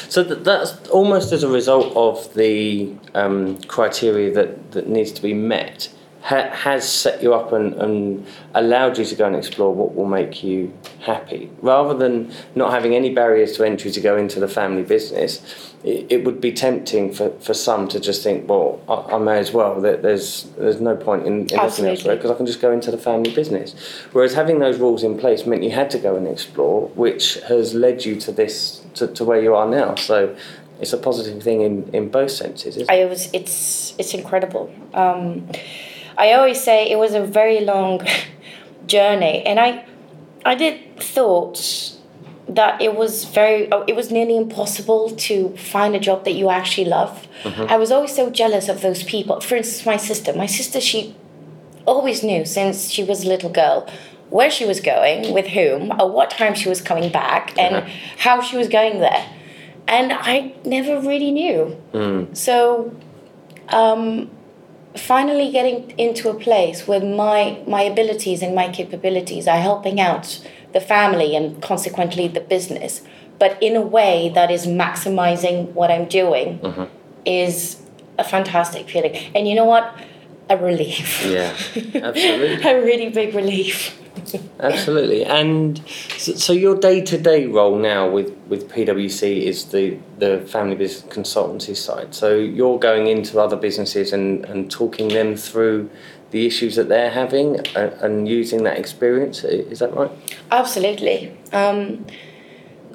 So 0.10 0.24
th- 0.24 0.40
that's 0.44 0.90
almost 0.90 1.32
as 1.32 1.44
a 1.44 1.48
result 1.48 1.96
of 1.96 2.34
the 2.34 2.92
um, 3.14 3.62
criteria 3.64 4.34
that, 4.34 4.72
that 4.72 4.88
needs 4.88 5.12
to 5.12 5.22
be 5.22 5.34
met, 5.36 5.90
ha- 6.22 6.50
has 6.50 6.92
set 6.92 7.22
you 7.22 7.34
up 7.34 7.54
and, 7.54 7.74
and 7.76 8.26
allowed 8.56 8.98
you 8.98 9.06
to 9.06 9.16
go 9.16 9.28
and 9.28 9.36
explore 9.36 9.74
what 9.74 9.94
will 9.96 10.08
make 10.08 10.44
you 10.44 10.74
happy. 11.02 11.52
Rather 11.62 11.94
than 11.94 12.32
not 12.56 12.72
having 12.72 12.96
any 12.96 13.14
barriers 13.14 13.56
to 13.58 13.64
entry 13.64 13.92
to 13.92 14.02
go 14.02 14.18
into 14.18 14.40
the 14.40 14.48
family 14.48 14.84
business, 14.84 15.69
it, 15.84 16.08
it 16.10 16.24
would 16.26 16.42
be 16.42 16.52
tempting 16.52 17.14
for, 17.14 17.30
for 17.40 17.54
some 17.54 17.88
to 17.90 18.00
just 18.00 18.22
think, 18.24 18.50
well, 18.50 18.82
I, 18.90 19.16
I 19.16 19.18
may 19.18 19.38
as 19.40 19.52
well. 19.54 19.80
There- 19.80 19.98
There's, 19.98 20.44
there's 20.58 20.82
no 20.82 20.96
point 20.96 21.26
in, 21.26 21.34
in 21.34 21.42
looking 21.44 21.60
elsewhere 21.86 22.16
because 22.16 22.32
I 22.32 22.36
can 22.36 22.46
just 22.46 22.60
go 22.62 22.72
into 22.72 22.92
the 22.92 22.98
family 22.98 23.34
business. 23.34 23.76
Whereas 24.12 24.34
having 24.34 24.60
those 24.60 24.78
rules 24.80 25.04
in 25.04 25.18
place 25.18 25.46
meant 25.46 25.64
you 25.64 25.72
had 25.72 25.90
to 25.92 26.00
go 26.00 26.16
and 26.16 26.28
explore, 26.28 26.88
which 26.96 27.36
has 27.48 27.74
led 27.74 28.04
you 28.06 28.16
to 28.22 28.32
this 28.32 28.82
to, 28.96 29.08
to 29.08 29.24
where 29.24 29.42
you 29.42 29.56
are 29.56 29.68
now. 29.70 29.96
So 29.96 30.36
it's 30.82 30.94
a 30.94 30.98
positive 30.98 31.42
thing 31.44 31.62
in, 31.62 31.90
in 31.94 32.10
both 32.10 32.32
senses, 32.32 32.76
isn't 32.78 32.90
it? 32.90 32.94
I 32.94 33.06
was 33.06 33.30
it's 33.34 33.96
it's 33.98 34.14
incredible. 34.14 34.74
Um, 34.94 35.50
I 36.18 36.34
always 36.34 36.62
say 36.62 36.90
it 36.92 36.98
was 36.98 37.14
a 37.14 37.22
very 37.22 37.62
long 37.62 38.02
journey, 38.88 39.44
and 39.46 39.60
I 39.60 39.86
I 40.46 40.56
did 40.56 41.00
thought 41.02 41.96
that 42.50 42.82
it 42.82 42.96
was 42.96 43.26
very 43.26 43.72
oh, 43.72 43.84
it 43.88 43.96
was 43.96 44.12
nearly 44.12 44.36
impossible 44.36 45.12
to 45.28 45.56
find 45.58 45.96
a 45.96 46.00
job 46.00 46.26
that 46.26 46.34
you 46.34 46.50
actually 46.50 46.86
love. 46.86 47.28
I 47.46 47.78
was 47.78 47.92
always 47.92 48.14
so 48.16 48.30
jealous 48.30 48.68
of 48.70 48.82
those 48.82 49.04
people. 49.04 49.40
For 49.42 49.56
instance 49.56 49.86
my 49.86 49.98
sister. 49.98 50.34
My 50.34 50.48
sister 50.48 50.80
she 50.82 51.16
always 51.86 52.24
knew 52.24 52.46
since 52.46 52.90
she 52.90 53.04
was 53.04 53.24
a 53.24 53.28
little 53.28 53.50
girl 53.50 53.88
where 54.30 54.52
she 54.52 54.66
was 54.66 54.80
going 54.80 55.34
with 55.34 55.48
whom 55.48 55.92
or 56.00 56.10
what 56.12 56.30
time 56.32 56.54
she 56.54 56.70
was 56.70 56.82
coming 56.82 57.12
back 57.12 57.58
and 57.58 57.76
Uh-huh. 57.78 57.90
how 58.18 58.42
she 58.42 58.58
was 58.58 58.68
going 58.68 59.00
there. 59.00 59.26
And 59.88 60.12
i 60.14 60.54
never 60.66 61.00
really 61.02 61.32
knew. 61.32 61.62
So 62.34 62.92
um, 63.70 64.30
finally 65.00 65.52
getting 65.52 65.92
into 65.98 66.30
a 66.30 66.34
place 66.34 66.88
where 66.88 67.00
my 67.00 67.62
my 67.68 67.82
abilities 67.82 68.42
and 68.42 68.54
my 68.54 68.70
capabilities 68.70 69.48
are 69.48 69.60
helping 69.60 70.00
out 70.00 70.40
the 70.74 70.82
family 70.82 71.36
and 71.36 71.62
consequently 71.62 72.28
the 72.28 72.42
business. 72.42 73.02
But 73.40 73.62
in 73.62 73.76
a 73.76 73.82
way 73.82 74.32
that 74.36 74.52
is 74.52 74.66
maximizing 74.66 75.72
what 75.74 75.90
i'm 75.90 76.08
doing 76.08 76.60
mm-hmm. 76.60 76.84
is 77.26 77.82
a 78.18 78.24
fantastic 78.24 78.90
feeling. 78.90 79.16
And 79.34 79.48
you 79.48 79.56
know 79.56 79.66
what? 79.66 79.96
A 80.50 80.58
relief. 80.58 81.26
Yeah, 81.26 81.56
absolutely. 81.96 82.70
a 82.70 82.84
really 82.84 83.10
big 83.10 83.34
relief 83.34 83.98
Absolutely. 84.60 85.26
And 85.26 85.82
so, 86.18 86.34
so 86.34 86.54
your 86.54 86.76
day 86.76 87.02
to 87.02 87.18
day 87.18 87.46
role 87.46 87.78
now 87.78 88.10
with, 88.10 88.36
with 88.48 88.70
PwC 88.70 89.44
is 89.44 89.66
the, 89.66 89.98
the 90.18 90.42
family 90.42 90.76
business 90.76 91.12
consultancy 91.14 91.76
side. 91.76 92.14
So 92.14 92.36
you're 92.36 92.80
going 92.80 93.08
into 93.08 93.40
other 93.40 93.56
businesses 93.56 94.14
and, 94.14 94.46
and 94.46 94.70
talking 94.70 95.08
them 95.10 95.36
through 95.36 95.90
the 96.32 96.46
issues 96.46 96.76
that 96.76 96.90
they're 96.90 97.12
having 97.12 97.60
and, 97.76 97.94
and 97.94 98.28
using 98.28 98.64
that 98.64 98.78
experience. 98.78 99.44
Is 99.44 99.80
that 99.80 99.94
right? 99.94 100.12
Absolutely. 100.52 101.36
Um, 101.52 102.06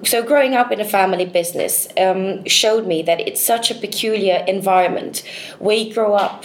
so, 0.05 0.23
growing 0.23 0.55
up 0.55 0.71
in 0.71 0.81
a 0.81 0.85
family 0.85 1.25
business 1.25 1.89
um, 1.97 2.45
showed 2.47 2.87
me 2.87 3.03
that 3.03 3.21
it's 3.21 3.41
such 3.41 3.71
a 3.71 3.75
peculiar 3.75 4.45
environment 4.47 5.23
where 5.59 5.77
you 5.77 5.95
grow 5.95 6.15
up 6.15 6.45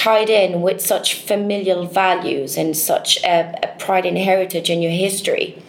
tied 0.00 0.30
in 0.30 0.62
with 0.62 0.80
such 0.80 1.14
familial 1.14 1.84
values 1.84 2.56
and 2.56 2.74
such 2.74 3.22
a, 3.22 3.38
a 3.62 3.68
pride 3.78 4.06
and 4.06 4.16
heritage 4.16 4.70
in 4.70 4.80
your 4.80 4.96
history. 5.06 5.62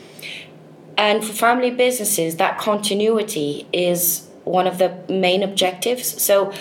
And 0.97 1.23
for 1.25 1.33
family 1.33 1.71
businesses, 1.71 2.37
that 2.37 2.57
continuity 2.57 3.67
is 3.73 4.27
one 4.45 4.67
of 4.67 4.77
the 4.77 4.89
main 5.09 5.43
objectives. 5.43 6.21
So, 6.21 6.53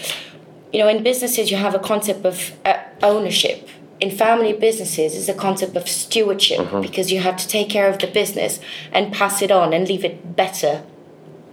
you 0.72 0.80
know, 0.80 0.88
in 0.88 1.04
businesses, 1.04 1.50
you 1.52 1.58
have 1.58 1.74
a 1.74 1.78
concept 1.78 2.24
of 2.26 2.52
uh, 2.64 2.78
ownership. 3.02 3.68
In 4.00 4.10
family 4.10 4.54
businesses, 4.54 5.14
is 5.14 5.28
a 5.28 5.34
concept 5.34 5.76
of 5.76 5.86
stewardship 5.86 6.60
because 6.80 7.12
you 7.12 7.20
have 7.20 7.36
to 7.36 7.46
take 7.46 7.68
care 7.68 7.88
of 7.88 7.98
the 7.98 8.06
business 8.06 8.58
and 8.92 9.12
pass 9.12 9.42
it 9.42 9.50
on 9.50 9.72
and 9.72 9.86
leave 9.86 10.04
it 10.04 10.34
better 10.34 10.82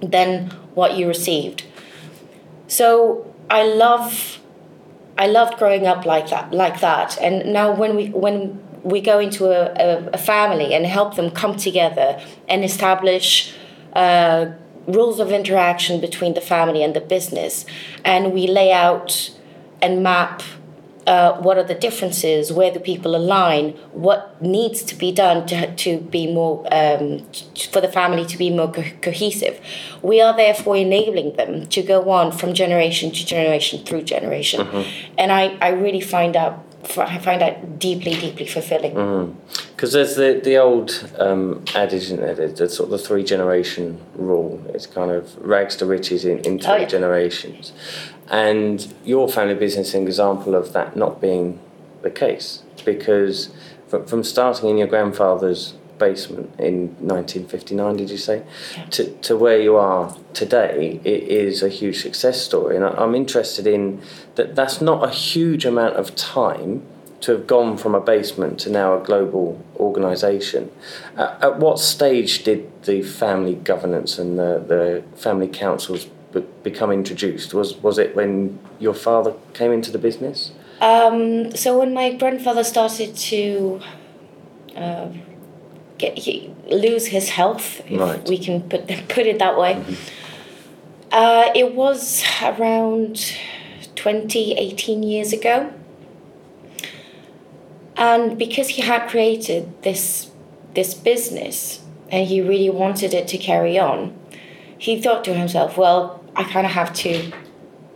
than 0.01 0.49
what 0.73 0.97
you 0.97 1.07
received. 1.07 1.63
So 2.67 3.33
I 3.49 3.63
love, 3.67 4.36
I 5.17 5.27
loved 5.27 5.57
growing 5.57 5.87
up 5.87 6.05
like 6.05 6.29
that, 6.29 6.51
like 6.53 6.79
that. 6.81 7.17
And 7.21 7.53
now 7.53 7.73
when 7.73 7.95
we 7.95 8.09
when 8.09 8.61
we 8.83 9.01
go 9.01 9.19
into 9.19 9.45
a, 9.47 9.73
a, 9.75 10.09
a 10.13 10.17
family 10.17 10.73
and 10.73 10.85
help 10.85 11.15
them 11.15 11.31
come 11.31 11.55
together 11.55 12.21
and 12.47 12.63
establish. 12.63 13.53
Uh, 13.93 14.51
rules 14.87 15.19
of 15.19 15.31
interaction 15.31 15.99
between 15.99 16.33
the 16.33 16.39
family 16.39 16.81
and 16.81 16.95
the 16.95 17.01
business, 17.01 17.65
and 18.05 18.31
we 18.31 18.47
lay 18.47 18.71
out 18.71 19.31
and 19.81 20.01
map 20.01 20.41
uh, 21.07 21.39
what 21.45 21.57
are 21.57 21.63
the 21.63 21.73
differences, 21.87 22.51
where 22.51 22.69
the 22.69 22.79
people 22.91 23.15
align, 23.15 23.71
what 23.93 24.19
needs 24.41 24.83
to 24.83 24.93
be 24.95 25.09
done 25.11 25.47
to, 25.47 25.73
to 25.75 25.97
be 25.99 26.23
more, 26.31 26.55
um, 26.71 27.25
for 27.71 27.81
the 27.81 27.91
family 27.99 28.25
to 28.25 28.37
be 28.37 28.49
more 28.49 28.71
co- 28.71 28.83
cohesive. 29.01 29.59
We 30.01 30.21
are 30.21 30.35
therefore 30.35 30.75
enabling 30.77 31.37
them 31.37 31.67
to 31.67 31.81
go 31.81 32.09
on 32.11 32.31
from 32.39 32.53
generation 32.53 33.11
to 33.11 33.25
generation 33.25 33.83
through 33.85 34.03
generation. 34.03 34.67
And 35.17 35.31
I, 35.31 35.57
I 35.61 35.69
really 35.69 36.01
find 36.01 36.35
out, 36.35 36.63
I 36.97 37.17
find 37.19 37.39
that 37.41 37.79
deeply, 37.79 38.13
deeply 38.25 38.45
fulfilling. 38.47 38.93
Because 39.75 39.93
there's 39.93 40.15
the, 40.15 40.39
the 40.43 40.57
old 40.57 40.89
um, 41.19 41.63
adage, 41.73 42.03
isn't 42.03 42.19
there? 42.21 42.35
The, 42.35 42.47
the 42.47 42.69
sort 42.69 42.87
of 42.91 42.91
the 42.99 43.03
three 43.07 43.23
generation 43.23 43.99
rule. 44.15 44.61
It's 44.73 44.85
kind 44.85 45.11
of 45.11 45.35
rags 45.37 45.75
to 45.77 45.85
riches 45.85 46.25
in, 46.25 46.39
in 46.39 46.59
three 46.59 46.71
Oh, 46.71 46.75
yeah. 46.77 46.85
generations. 46.85 47.71
And 48.29 48.93
your 49.05 49.29
family 49.29 49.55
business 49.55 49.89
is 49.89 49.95
an 49.95 50.03
example 50.03 50.55
of 50.55 50.73
that 50.73 50.95
not 50.95 51.21
being 51.21 51.59
the 52.01 52.11
case. 52.11 52.63
Because 52.85 53.49
from, 53.87 54.05
from 54.05 54.23
starting 54.23 54.69
in 54.69 54.77
your 54.77 54.87
grandfather's 54.87 55.73
basement 55.97 56.53
in 56.59 56.89
1959, 56.99 57.97
did 57.97 58.09
you 58.09 58.17
say, 58.17 58.43
to, 58.91 59.11
to 59.17 59.35
where 59.35 59.59
you 59.59 59.75
are 59.75 60.15
today, 60.33 60.99
it 61.03 61.23
is 61.23 61.63
a 61.63 61.69
huge 61.69 62.01
success 62.01 62.41
story. 62.41 62.75
And 62.75 62.85
I, 62.85 62.89
I'm 62.89 63.15
interested 63.15 63.65
in 63.65 64.01
that 64.35 64.55
that's 64.55 64.81
not 64.81 65.03
a 65.03 65.11
huge 65.11 65.65
amount 65.65 65.95
of 65.95 66.15
time 66.15 66.85
to 67.19 67.31
have 67.31 67.47
gone 67.47 67.77
from 67.77 67.95
a 67.95 67.99
basement 67.99 68.59
to 68.59 68.69
now 68.69 68.99
a 68.99 69.03
global 69.03 69.63
organisation. 69.77 70.71
Uh, 71.15 71.35
at 71.41 71.57
what 71.57 71.79
stage 71.79 72.43
did 72.43 72.83
the 72.83 73.01
family 73.01 73.55
governance 73.55 74.19
and 74.19 74.37
the, 74.37 74.63
the 74.67 75.03
family 75.17 75.47
councils 75.47 76.07
become 76.41 76.91
introduced? 76.91 77.53
Was 77.53 77.75
was 77.83 77.97
it 77.97 78.15
when 78.15 78.59
your 78.79 78.93
father 78.93 79.33
came 79.53 79.71
into 79.71 79.91
the 79.91 79.97
business? 79.99 80.51
Um, 80.81 81.55
so 81.55 81.79
when 81.79 81.93
my 81.93 82.13
grandfather 82.13 82.63
started 82.63 83.15
to 83.15 83.81
uh, 84.75 85.07
get 85.97 86.17
he, 86.17 86.53
lose 86.69 87.07
his 87.07 87.29
health, 87.29 87.81
if 87.89 87.99
Right. 87.99 88.27
we 88.29 88.37
can 88.37 88.61
put 88.61 88.87
put 89.09 89.25
it 89.25 89.39
that 89.39 89.57
way, 89.57 89.83
uh, 91.11 91.45
it 91.55 91.73
was 91.73 92.23
around 92.43 93.35
20, 93.95 94.53
18 94.53 95.03
years 95.03 95.33
ago. 95.33 95.71
And 97.95 98.37
because 98.37 98.69
he 98.69 98.81
had 98.83 99.09
created 99.09 99.81
this 99.81 100.29
this 100.75 100.93
business 100.93 101.81
and 102.11 102.27
he 102.27 102.39
really 102.41 102.69
wanted 102.69 103.13
it 103.13 103.27
to 103.29 103.37
carry 103.37 103.79
on, 103.79 104.15
he 104.77 105.01
thought 105.01 105.23
to 105.25 105.33
himself, 105.33 105.75
well, 105.77 106.16
I 106.37 106.43
kind 106.43 106.65
of 106.65 106.71
have 106.73 106.93
to 106.93 107.31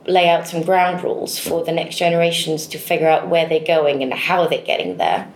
lay 0.08 0.28
out 0.28 0.48
some 0.48 0.64
ground 0.64 1.04
rules 1.04 1.38
for 1.38 1.64
the 1.64 1.72
next 1.72 1.98
generations 1.98 2.66
to 2.68 2.78
figure 2.78 3.08
out 3.08 3.30
where 3.30 3.48
they're 3.48 3.64
going 3.64 4.02
and 4.02 4.14
how 4.14 4.48
they're 4.48 4.66
getting 4.66 4.98
there. 4.98 5.32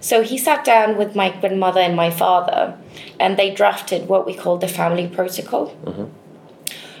So 0.00 0.22
he 0.22 0.38
sat 0.38 0.64
down 0.64 0.96
with 0.96 1.14
my 1.14 1.30
grandmother 1.40 1.80
and 1.80 1.94
my 1.94 2.10
father, 2.10 2.78
and 3.20 3.36
they 3.36 3.52
drafted 3.52 4.08
what 4.08 4.26
we 4.26 4.34
call 4.34 4.56
the 4.56 4.68
family 4.68 5.08
protocol. 5.08 5.76
Mm-hmm. 5.84 6.04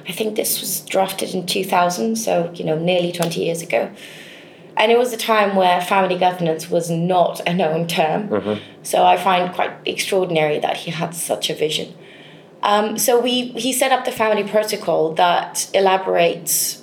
I 0.06 0.12
think 0.12 0.36
this 0.36 0.60
was 0.60 0.80
drafted 0.82 1.34
in 1.34 1.46
2000, 1.46 2.16
so 2.16 2.50
you 2.54 2.64
know, 2.64 2.78
nearly 2.78 3.12
20 3.12 3.42
years 3.42 3.62
ago. 3.62 3.90
And 4.76 4.92
it 4.92 4.98
was 4.98 5.12
a 5.12 5.16
time 5.16 5.56
where 5.56 5.80
family 5.80 6.16
governance 6.16 6.70
was 6.70 6.88
not 6.90 7.40
a 7.48 7.52
known 7.52 7.86
term. 7.88 8.28
Mm-hmm. 8.28 8.62
So 8.82 9.04
I 9.04 9.16
find 9.16 9.52
quite 9.52 9.72
extraordinary 9.84 10.58
that 10.60 10.76
he 10.78 10.90
had 10.90 11.14
such 11.14 11.50
a 11.50 11.54
vision. 11.54 11.94
Um, 12.62 12.98
so 12.98 13.20
we 13.20 13.48
he 13.52 13.72
set 13.72 13.92
up 13.92 14.04
the 14.04 14.12
family 14.12 14.44
protocol 14.44 15.14
that 15.14 15.70
elaborates 15.74 16.82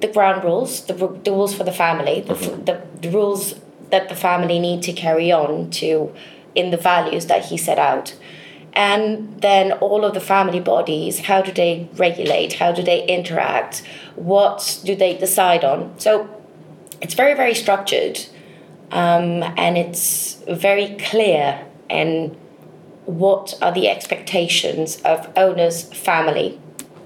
the 0.00 0.08
ground 0.08 0.44
rules, 0.44 0.84
the, 0.86 0.94
the 0.94 1.30
rules 1.30 1.54
for 1.54 1.64
the 1.64 1.72
family, 1.72 2.20
the, 2.20 2.34
the, 2.34 2.82
the 3.00 3.10
rules 3.10 3.54
that 3.90 4.08
the 4.08 4.14
family 4.14 4.58
need 4.58 4.82
to 4.82 4.92
carry 4.92 5.32
on 5.32 5.70
to 5.70 6.14
in 6.54 6.70
the 6.70 6.76
values 6.76 7.26
that 7.26 7.46
he 7.46 7.56
set 7.56 7.78
out. 7.78 8.14
And 8.72 9.40
then 9.40 9.72
all 9.72 10.04
of 10.04 10.12
the 10.12 10.20
family 10.20 10.60
bodies, 10.60 11.20
how 11.20 11.40
do 11.40 11.50
they 11.50 11.88
regulate? 11.94 12.54
How 12.54 12.72
do 12.72 12.82
they 12.82 13.06
interact? 13.06 13.82
What 14.16 14.80
do 14.84 14.94
they 14.94 15.16
decide 15.16 15.64
on? 15.64 15.98
So 15.98 16.28
it's 17.00 17.14
very, 17.14 17.34
very 17.34 17.54
structured 17.54 18.26
um, 18.90 19.42
and 19.56 19.78
it's 19.78 20.34
very 20.46 20.96
clear 20.96 21.64
and 21.88 22.36
what 23.06 23.56
are 23.62 23.72
the 23.72 23.88
expectations 23.88 25.00
of 25.02 25.30
owners, 25.36 25.84
family 25.84 26.60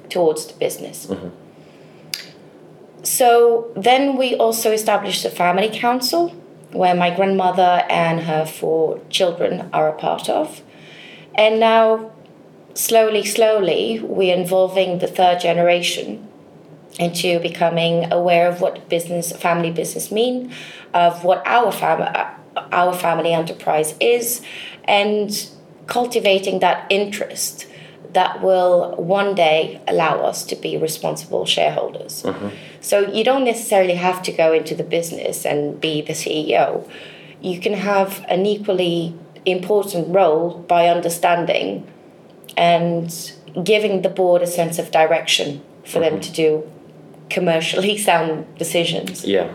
towards 0.09 0.47
the 0.47 0.54
business. 0.54 1.07
Mm-hmm. 1.07 1.28
So 3.02 3.71
then 3.76 4.16
we 4.16 4.35
also 4.35 4.73
established 4.73 5.25
a 5.25 5.30
family 5.30 5.71
council 5.71 6.30
where 6.73 6.95
my 6.95 7.14
grandmother 7.14 7.85
and 7.88 8.21
her 8.21 8.45
four 8.45 9.00
children 9.09 9.69
are 9.73 9.88
a 9.88 9.92
part 9.92 10.28
of. 10.28 10.62
And 11.35 11.61
now, 11.61 12.12
slowly, 12.75 13.25
slowly, 13.25 14.00
we're 14.02 14.37
involving 14.37 14.99
the 14.99 15.07
third 15.07 15.40
generation 15.40 16.26
into 16.99 17.40
becoming 17.40 18.12
aware 18.12 18.49
of 18.49 18.61
what 18.61 18.88
business, 18.88 19.33
family 19.33 19.71
business 19.71 20.12
mean, 20.12 20.52
of 20.92 21.25
what 21.25 21.42
our 21.47 21.73
family, 21.73 22.09
our 22.73 22.92
family 22.92 23.33
enterprise 23.33 23.95
is, 24.00 24.42
and 24.85 25.50
cultivating 25.90 26.61
that 26.61 26.87
interest 26.88 27.66
that 28.12 28.42
will 28.42 28.94
one 28.97 29.35
day 29.35 29.80
allow 29.87 30.20
us 30.20 30.44
to 30.44 30.56
be 30.56 30.76
responsible 30.76 31.44
shareholders. 31.44 32.23
Mm-hmm. 32.23 32.49
So 32.80 33.00
you 33.00 33.23
don't 33.25 33.44
necessarily 33.44 33.94
have 33.94 34.23
to 34.23 34.32
go 34.32 34.52
into 34.52 34.75
the 34.75 34.82
business 34.82 35.44
and 35.44 35.80
be 35.80 36.00
the 36.00 36.14
CEO. 36.14 36.88
You 37.40 37.61
can 37.61 37.75
have 37.75 38.25
an 38.28 38.47
equally 38.47 39.14
important 39.44 40.14
role 40.14 40.59
by 40.68 40.88
understanding 40.88 41.87
and 42.56 43.32
giving 43.64 44.02
the 44.02 44.09
board 44.09 44.42
a 44.42 44.47
sense 44.47 44.78
of 44.78 44.90
direction 44.90 45.62
for 45.85 46.00
them 46.00 46.14
mm-hmm. 46.14 46.20
to 46.20 46.32
do 46.32 46.70
commercially 47.28 47.97
sound 48.09 48.47
decisions. 48.59 49.25
Yeah. 49.25 49.54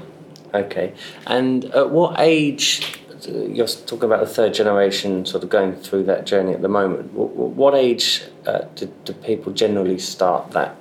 Okay. 0.53 0.93
And 1.27 1.65
at 1.65 1.89
what 1.89 2.19
age? 2.19 2.99
You're 3.27 3.67
talking 3.67 4.05
about 4.05 4.21
the 4.21 4.33
third 4.33 4.53
generation, 4.53 5.25
sort 5.25 5.43
of 5.43 5.49
going 5.49 5.75
through 5.75 6.03
that 6.05 6.25
journey 6.25 6.53
at 6.53 6.61
the 6.61 6.67
moment. 6.67 7.13
What 7.13 7.73
age 7.75 8.23
uh, 8.45 8.65
do, 8.75 8.91
do 9.05 9.13
people 9.13 9.51
generally 9.53 9.99
start 9.99 10.51
that 10.51 10.75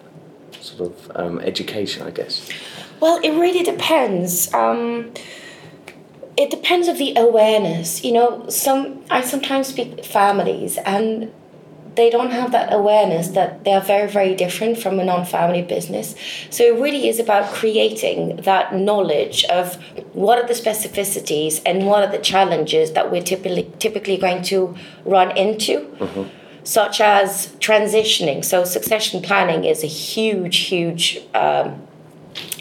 sort 0.60 0.90
of 0.90 1.12
um, 1.14 1.40
education? 1.40 2.06
I 2.06 2.10
guess. 2.10 2.48
Well, 3.00 3.20
it 3.22 3.30
really 3.32 3.62
depends. 3.62 4.52
Um, 4.54 5.12
it 6.36 6.50
depends 6.50 6.88
of 6.88 6.98
the 6.98 7.14
awareness. 7.16 8.04
You 8.04 8.12
know, 8.12 8.48
some 8.48 9.04
I 9.10 9.20
sometimes 9.20 9.68
speak 9.68 10.04
families 10.04 10.78
and 10.78 11.32
they 11.96 12.10
don't 12.10 12.30
have 12.30 12.52
that 12.52 12.72
awareness 12.72 13.28
that 13.28 13.64
they 13.64 13.72
are 13.72 13.80
very, 13.80 14.08
very 14.10 14.34
different 14.34 14.78
from 14.78 14.98
a 14.98 15.04
non-family 15.04 15.62
business. 15.62 16.14
So 16.50 16.64
it 16.64 16.80
really 16.80 17.08
is 17.08 17.18
about 17.18 17.52
creating 17.52 18.36
that 18.42 18.74
knowledge 18.74 19.44
of 19.44 19.76
what 20.12 20.38
are 20.38 20.46
the 20.46 20.54
specificities 20.54 21.60
and 21.64 21.86
what 21.86 22.02
are 22.04 22.10
the 22.10 22.18
challenges 22.18 22.92
that 22.92 23.10
we're 23.10 23.22
typically 23.22 23.70
typically 23.78 24.16
going 24.16 24.42
to 24.44 24.74
run 25.04 25.36
into. 25.36 25.94
Such 26.66 26.98
as 27.02 27.48
transitioning. 27.60 28.42
So 28.42 28.64
succession 28.64 29.20
planning 29.20 29.64
is 29.64 29.84
a 29.84 29.86
huge, 29.86 30.56
huge 30.56 31.20
um, 31.34 31.83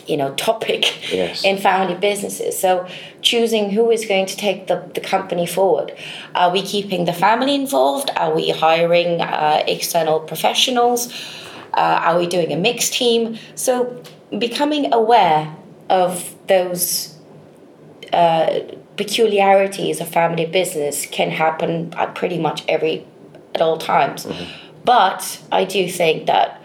you 0.07 0.17
know 0.17 0.33
topic 0.35 0.83
Yes. 1.11 1.43
in 1.43 1.57
family 1.57 1.95
businesses. 1.95 2.59
So 2.59 2.87
choosing 3.21 3.71
who 3.71 3.91
is 3.91 4.05
going 4.05 4.25
to 4.27 4.35
take 4.37 4.67
the, 4.67 4.83
the 4.93 5.01
company 5.01 5.45
forward. 5.45 5.93
Are 6.35 6.51
we 6.51 6.61
keeping 6.61 7.05
the 7.05 7.13
family 7.13 7.55
involved? 7.55 8.09
Are 8.15 8.33
we 8.35 8.49
hiring 8.49 9.21
uh, 9.21 9.63
external 9.67 10.19
professionals? 10.19 11.11
Uh, 11.73 11.99
are 12.05 12.17
we 12.19 12.27
doing 12.27 12.51
a 12.51 12.57
mixed 12.57 12.93
team? 12.93 13.37
So 13.55 14.03
becoming 14.37 14.93
aware 14.93 15.55
of 15.89 16.35
those 16.47 17.17
uh, 18.11 18.59
peculiarities 18.97 19.99
of 19.99 20.07
family 20.07 20.45
business 20.45 21.05
can 21.07 21.31
happen 21.31 21.93
at 21.97 22.13
pretty 22.15 22.37
much 22.37 22.63
every 22.67 23.05
at 23.55 23.61
all 23.61 23.77
times. 23.77 24.27
But 24.85 25.39
i 25.51 25.63
do 25.63 25.87
think 25.87 26.25
that 26.27 26.61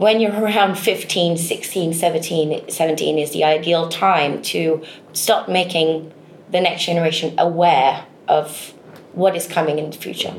when 0.00 0.18
you're 0.18 0.32
around 0.32 0.78
15 0.78 1.36
16 1.36 1.92
17 1.92 2.70
17 2.70 3.18
is 3.18 3.32
the 3.32 3.44
ideal 3.44 3.88
time 3.90 4.40
to 4.40 4.82
start 5.12 5.48
making 5.48 6.10
the 6.50 6.60
next 6.60 6.86
generation 6.86 7.34
aware 7.38 8.06
of 8.26 8.72
what 9.12 9.36
is 9.36 9.46
coming 9.46 9.78
in 9.78 9.90
the 9.90 9.96
future 9.96 10.34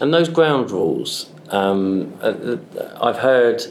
And 0.00 0.12
those 0.12 0.28
ground 0.28 0.72
rules, 0.72 1.30
um, 1.50 2.12
uh, 2.20 2.24
uh, 2.24 2.98
I've 3.00 3.18
heard 3.18 3.62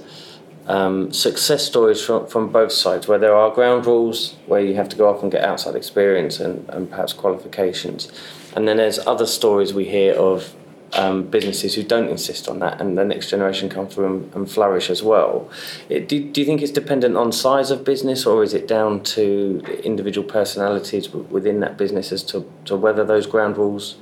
um, 0.67 1.11
success 1.11 1.65
stories 1.65 2.01
from, 2.01 2.27
from 2.27 2.49
both 2.49 2.71
sides 2.71 3.07
where 3.09 3.19
there 3.19 3.35
are 3.35 3.49
ground 3.53 3.85
rules 3.85 4.35
where 4.45 4.61
you 4.61 4.75
have 4.75 4.87
to 4.89 4.95
go 4.95 5.09
off 5.09 5.21
and 5.21 5.31
get 5.31 5.43
outside 5.43 5.75
experience 5.75 6.39
and, 6.39 6.69
and 6.69 6.89
perhaps 6.89 7.11
qualifications. 7.11 8.09
And 8.55 8.67
then 8.67 8.77
there's 8.77 8.99
other 9.05 9.25
stories 9.25 9.73
we 9.73 9.85
hear 9.85 10.13
of 10.13 10.55
um, 10.93 11.23
businesses 11.23 11.75
who 11.75 11.83
don't 11.83 12.09
insist 12.09 12.47
on 12.47 12.59
that 12.59 12.81
and 12.81 12.97
the 12.97 13.05
next 13.05 13.29
generation 13.29 13.69
come 13.69 13.87
through 13.87 14.05
and, 14.05 14.35
and 14.35 14.51
flourish 14.51 14.89
as 14.89 15.03
well. 15.03 15.49
It, 15.87 16.07
do, 16.07 16.23
do 16.31 16.41
you 16.41 16.45
think 16.45 16.61
it's 16.61 16.71
dependent 16.71 17.15
on 17.15 17.31
size 17.31 17.71
of 17.71 17.83
business 17.83 18.25
or 18.25 18.43
is 18.43 18.53
it 18.53 18.67
down 18.67 19.03
to 19.03 19.61
individual 19.83 20.27
personalities 20.27 21.09
within 21.09 21.59
that 21.59 21.77
business 21.77 22.11
as 22.11 22.23
to, 22.23 22.51
to 22.65 22.75
whether 22.75 23.03
those 23.03 23.27
ground 23.27 23.57
rules 23.57 23.97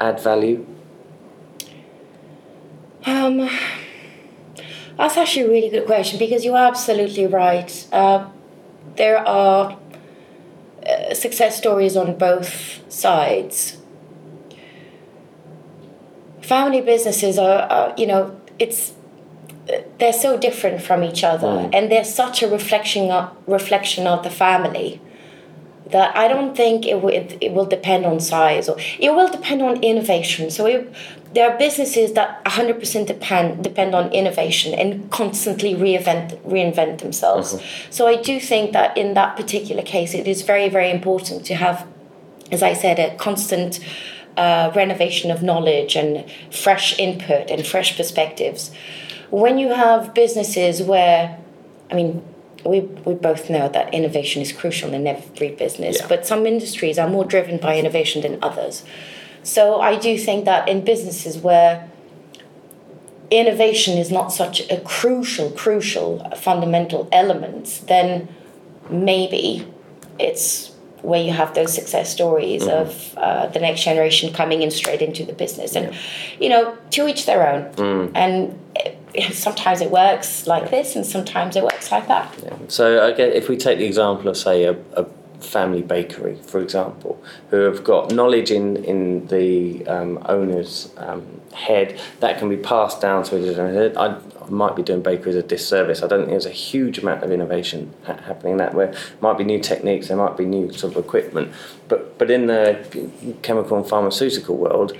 add 0.00 0.20
value? 0.20 0.66
Um, 3.04 3.48
that's 4.96 5.16
actually 5.16 5.42
a 5.42 5.48
really 5.48 5.68
good 5.68 5.86
question 5.86 6.18
because 6.18 6.44
you're 6.44 6.56
absolutely 6.56 7.26
right. 7.26 7.86
Uh, 7.92 8.28
there 8.96 9.18
are 9.18 9.78
uh, 10.84 11.14
success 11.14 11.56
stories 11.56 11.96
on 11.96 12.16
both 12.18 12.80
sides. 12.92 13.76
Family 16.46 16.80
businesses 16.80 17.38
are, 17.38 17.60
are 17.76 17.94
you 17.96 18.06
know, 18.06 18.22
it's 18.58 18.92
they're 19.98 20.12
so 20.26 20.36
different 20.46 20.80
from 20.88 21.02
each 21.02 21.22
other, 21.24 21.48
Mm. 21.48 21.70
and 21.74 21.82
they're 21.90 22.10
such 22.22 22.36
a 22.44 22.48
reflection 22.58 23.10
of, 23.10 23.24
reflection 23.58 24.06
of 24.06 24.22
the 24.22 24.30
family 24.30 25.00
that 25.90 26.16
I 26.16 26.26
don't 26.28 26.54
think 26.56 26.86
it, 26.86 27.00
will 27.02 27.14
it, 27.20 27.36
it 27.40 27.52
will 27.52 27.64
depend 27.76 28.06
on 28.06 28.18
size 28.20 28.68
or 28.68 28.76
it 28.98 29.10
will 29.16 29.28
depend 29.38 29.62
on 29.62 29.82
innovation. 29.82 30.50
So 30.50 30.66
it, 30.66 30.92
there 31.34 31.50
are 31.50 31.56
businesses 31.58 32.12
that 32.14 32.44
100% 32.44 33.06
depend 33.06 33.62
depend 33.62 33.94
on 33.94 34.04
innovation 34.12 34.70
and 34.74 34.88
constantly 35.10 35.74
reinvent 35.74 36.28
reinvent 36.54 36.98
themselves. 37.04 37.48
So 37.90 38.06
I 38.06 38.16
do 38.30 38.34
think 38.40 38.72
that 38.72 38.96
in 38.96 39.14
that 39.14 39.36
particular 39.36 39.82
case, 39.82 40.10
it 40.14 40.26
is 40.28 40.42
very 40.42 40.68
very 40.68 40.90
important 40.98 41.44
to 41.46 41.54
have, 41.64 41.86
as 42.52 42.62
I 42.62 42.72
said, 42.82 42.96
a 42.98 43.16
constant. 43.16 43.80
Uh, 44.36 44.70
renovation 44.76 45.30
of 45.30 45.42
knowledge 45.42 45.96
and 45.96 46.24
fresh 46.50 46.98
input 46.98 47.50
and 47.50 47.66
fresh 47.66 47.96
perspectives. 47.96 48.70
When 49.30 49.56
you 49.56 49.70
have 49.70 50.12
businesses 50.12 50.82
where, 50.82 51.38
I 51.90 51.94
mean, 51.94 52.22
we, 52.62 52.80
we 52.80 53.14
both 53.14 53.48
know 53.48 53.70
that 53.70 53.94
innovation 53.94 54.42
is 54.42 54.52
crucial 54.52 54.92
in 54.92 55.06
every 55.06 55.52
business, 55.52 56.00
Yeah. 56.00 56.08
but 56.08 56.26
some 56.26 56.44
industries 56.46 56.98
are 56.98 57.08
more 57.08 57.24
driven 57.24 57.56
by 57.56 57.78
innovation 57.78 58.20
than 58.20 58.38
others. 58.42 58.84
So 59.42 59.80
I 59.80 59.96
do 59.96 60.18
think 60.18 60.44
that 60.44 60.68
in 60.68 60.84
businesses 60.84 61.38
where 61.38 61.88
innovation 63.30 63.96
is 63.96 64.10
not 64.10 64.32
such 64.32 64.68
a 64.70 64.80
crucial, 64.80 65.50
crucial, 65.50 66.28
fundamental 66.36 67.08
element, 67.10 67.82
then 67.88 68.28
maybe 68.90 69.66
it's 70.18 70.75
where 71.06 71.22
you 71.22 71.32
have 71.32 71.54
those 71.54 71.72
success 71.72 72.12
stories 72.12 72.62
mm-hmm. 72.62 72.82
of 72.82 73.16
uh, 73.16 73.46
the 73.54 73.60
next 73.60 73.84
generation 73.84 74.32
coming 74.32 74.62
in 74.62 74.70
straight 74.70 75.02
into 75.02 75.24
the 75.24 75.32
business. 75.32 75.76
And, 75.76 75.94
you 76.40 76.48
know, 76.48 76.76
to 76.90 77.06
each 77.06 77.26
their 77.26 77.42
own. 77.48 77.62
Mm. 77.74 78.10
And 78.14 78.58
it, 78.74 79.34
sometimes 79.34 79.80
it 79.80 79.90
works 79.90 80.46
like 80.46 80.70
this, 80.70 80.96
and 80.96 81.06
sometimes 81.06 81.56
it 81.56 81.62
works 81.62 81.92
like 81.92 82.08
that. 82.08 82.26
So 82.68 83.06
I 83.06 83.12
get 83.12 83.28
if 83.34 83.48
we 83.48 83.56
take 83.56 83.78
the 83.78 83.86
example 83.86 84.28
of 84.28 84.36
say 84.36 84.64
a, 84.64 84.76
a 84.94 85.06
family 85.46 85.82
bakery, 85.82 86.36
for 86.46 86.60
example, 86.60 87.22
who 87.50 87.60
have 87.60 87.84
got 87.84 88.12
knowledge 88.12 88.50
in 88.50 88.76
in 88.84 89.26
the 89.28 89.86
um, 89.86 90.18
owner's 90.26 90.92
um, 90.98 91.40
head 91.52 91.98
that 92.20 92.38
can 92.38 92.48
be 92.48 92.56
passed 92.56 93.00
down 93.00 93.22
to 93.24 93.38
the 93.38 93.54
generation. 93.54 93.96
I, 93.96 94.18
I 94.44 94.48
might 94.50 94.76
be 94.76 94.82
doing 94.82 95.02
bakeries 95.02 95.34
a 95.36 95.42
disservice. 95.42 96.02
I 96.02 96.06
don't 96.06 96.20
think 96.20 96.30
there's 96.30 96.46
a 96.46 96.50
huge 96.50 96.98
amount 96.98 97.24
of 97.24 97.30
innovation 97.32 97.92
ha- 98.04 98.20
happening 98.28 98.52
in 98.52 98.58
that. 98.58 98.74
Where 98.74 98.94
might 99.20 99.38
be 99.38 99.44
new 99.44 99.60
techniques, 99.60 100.08
there 100.08 100.16
might 100.16 100.36
be 100.36 100.44
new 100.44 100.72
sort 100.72 100.94
of 100.96 101.04
equipment, 101.04 101.52
but 101.88 102.18
but 102.18 102.30
in 102.30 102.46
the 102.46 102.84
chemical 103.42 103.76
and 103.76 103.86
pharmaceutical 103.88 104.56
world. 104.56 104.96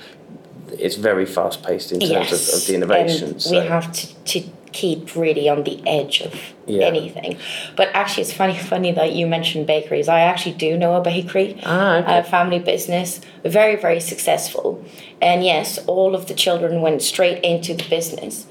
It's 0.78 0.96
very 0.96 1.26
fast 1.26 1.62
paced 1.62 1.92
in 1.92 2.00
terms 2.00 2.32
of, 2.32 2.40
of 2.60 2.66
the 2.66 2.74
innovation. 2.74 3.28
And 3.30 3.42
so- 3.42 3.52
we 3.60 3.66
have 3.66 3.90
to, 3.92 4.14
to 4.24 4.50
keep 4.72 5.14
really 5.16 5.48
on 5.48 5.64
the 5.64 5.80
edge 5.86 6.20
of 6.20 6.34
Yeah. 6.66 6.86
anything. 6.86 7.36
But 7.76 7.88
actually, 7.94 8.22
it's 8.24 8.32
funny 8.32 8.56
funny 8.72 8.92
that 8.92 9.12
you 9.12 9.26
mentioned 9.26 9.66
bakeries. 9.66 10.08
I 10.08 10.20
actually 10.20 10.56
do 10.56 10.76
know 10.76 10.94
a 10.96 11.00
bakery, 11.00 11.56
Ah, 11.64 11.96
okay. 11.98 12.18
a 12.18 12.22
family 12.22 12.58
business, 12.58 13.20
very 13.44 13.76
very 13.76 14.00
successful. 14.00 14.84
And 15.22 15.44
yes, 15.44 15.78
all 15.86 16.14
of 16.14 16.26
the 16.26 16.34
children 16.34 16.80
went 16.82 17.02
straight 17.02 17.42
into 17.44 17.74
the 17.74 17.84
business. 17.88 18.46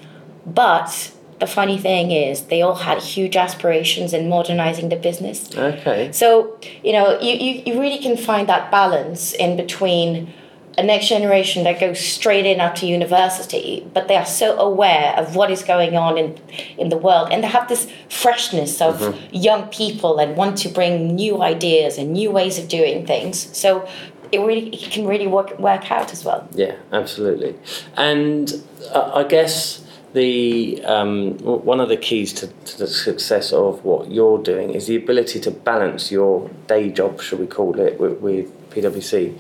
But 0.46 1.12
the 1.40 1.48
funny 1.48 1.78
thing 1.78 2.12
is, 2.12 2.44
they 2.44 2.62
all 2.62 2.76
had 2.76 3.00
huge 3.02 3.36
aspirations 3.36 4.14
in 4.14 4.30
modernizing 4.30 4.90
the 4.90 4.96
business. 4.96 5.50
okay. 5.58 6.10
So, 6.12 6.58
you 6.84 6.94
know, 6.94 7.20
you, 7.20 7.34
you, 7.34 7.64
you 7.66 7.82
really 7.82 7.98
can 8.00 8.16
find 8.16 8.48
that 8.48 8.72
balance 8.72 9.34
in 9.34 9.58
between 9.58 10.34
a 10.78 10.84
next 10.84 11.08
generation 11.08 11.64
that 11.64 11.80
goes 11.80 12.00
straight 12.00 12.46
in 12.46 12.60
after 12.60 12.86
university, 12.86 13.88
but 13.94 14.08
they 14.08 14.16
are 14.16 14.26
so 14.26 14.58
aware 14.58 15.14
of 15.18 15.36
what 15.36 15.50
is 15.50 15.64
going 15.64 15.96
on 15.96 16.18
in, 16.18 16.38
in 16.78 16.90
the 16.90 16.98
world 16.98 17.30
and 17.32 17.44
they 17.44 17.48
have 17.48 17.68
this 17.68 17.88
freshness 18.10 18.82
of 18.82 19.18
young 19.32 19.68
people 19.70 20.20
and 20.20 20.36
want 20.36 20.58
to 20.58 20.70
bring 20.70 21.16
new 21.16 21.42
ideas 21.42 21.98
and 21.98 22.14
new 22.14 22.32
ways 22.32 22.58
of 22.60 22.68
doing 22.68 23.06
things. 23.06 23.56
So 23.58 23.88
it 24.32 24.40
really 24.40 24.70
it 24.70 24.92
can 24.92 25.06
really 25.06 25.28
work 25.28 25.58
work 25.60 25.92
out 25.92 26.12
as 26.12 26.26
well. 26.26 26.48
Yeah, 26.54 26.76
absolutely. 26.92 27.56
And 27.96 28.52
uh, 28.92 29.12
I 29.14 29.24
guess 29.24 29.86
the 30.14 30.84
um, 30.86 31.38
w- 31.38 31.60
one 31.60 31.80
of 31.80 31.90
the 31.90 31.98
keys 31.98 32.34
to, 32.34 32.48
to 32.48 32.78
the 32.80 32.88
success 32.88 33.54
of 33.54 33.84
what 33.84 34.12
you're 34.12 34.42
doing 34.42 34.72
is 34.72 34.88
the 34.88 34.96
ability 34.96 35.40
to 35.42 35.52
balance 35.52 36.12
your 36.12 36.50
day 36.68 36.90
job, 36.90 37.22
shall 37.22 37.40
we 37.40 37.48
call 37.48 37.80
it, 37.80 38.00
with, 38.00 38.20
with 38.20 38.70
PwC, 38.72 39.38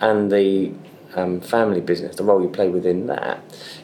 and 0.00 0.30
the 0.30 0.72
um, 1.14 1.40
family 1.40 1.80
business, 1.80 2.16
the 2.16 2.24
role 2.24 2.42
you 2.42 2.48
play 2.48 2.68
within 2.68 3.06
that, 3.06 3.40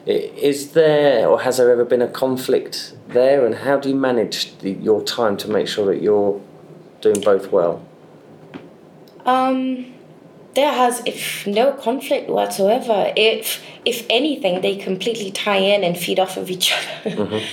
is 0.07 0.72
there 0.72 1.29
or 1.29 1.40
has 1.40 1.57
there 1.57 1.70
ever 1.70 1.85
been 1.85 2.03
a 2.03 2.09
conflict 2.09 2.94
there, 3.09 3.46
and 3.46 3.55
how 3.57 3.79
do 3.79 3.88
you 3.88 3.94
manage 3.94 4.57
the, 4.59 4.72
your 4.72 5.03
time 5.03 5.37
to 5.38 5.48
make 5.48 5.68
sure 5.68 5.87
that 5.87 6.03
you're 6.03 6.40
doing 7.00 7.20
both 7.20 7.50
well? 7.50 7.85
Um, 9.24 9.94
there 10.55 10.72
has 10.72 11.03
if 11.07 11.46
no 11.46 11.72
conflict 11.72 12.29
whatsoever. 12.29 13.12
If 13.16 13.62
if 13.85 14.07
anything, 14.09 14.61
they 14.61 14.77
completely 14.77 15.31
tie 15.31 15.57
in 15.57 15.85
and 15.85 15.96
feed 15.96 16.18
off 16.18 16.37
of 16.37 16.50
each 16.50 16.72
other. 17.05 17.16
Mm-hmm. 17.16 17.46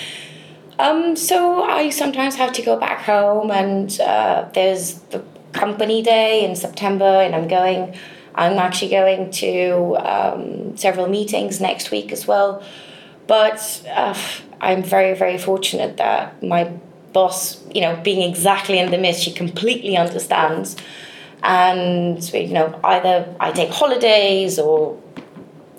Um, 0.80 1.16
so 1.16 1.64
I 1.64 1.90
sometimes 1.90 2.36
have 2.36 2.54
to 2.54 2.62
go 2.62 2.78
back 2.78 3.02
home, 3.02 3.52
and 3.52 4.00
uh, 4.02 4.50
there's 4.54 4.96
the 5.12 5.24
company 5.52 6.02
day 6.02 6.44
in 6.44 6.56
September, 6.56 7.06
and 7.06 7.36
I'm 7.36 7.48
going. 7.48 7.96
I'm 8.36 8.58
actually 8.58 8.92
going 8.92 9.32
to 9.32 9.98
um, 9.98 10.78
several 10.78 11.08
meetings 11.08 11.60
next 11.60 11.92
week 11.92 12.12
as 12.12 12.26
well. 12.28 12.64
But 13.28 13.84
uh, 13.90 14.18
I'm 14.60 14.84
very, 14.84 15.16
very 15.16 15.38
fortunate 15.38 15.98
that 15.98 16.42
my 16.44 16.72
boss, 17.14 17.64
you 17.74 17.82
know, 17.82 17.96
being 18.04 18.28
exactly 18.28 18.80
in 18.80 18.92
the 18.92 18.98
midst, 18.98 19.24
she 19.24 19.32
completely 19.32 19.98
understands. 19.98 20.76
And, 21.44 22.34
you 22.34 22.54
know, 22.54 22.80
either 22.84 23.36
I 23.40 23.52
take 23.52 23.72
holidays 23.72 24.60
or. 24.60 25.02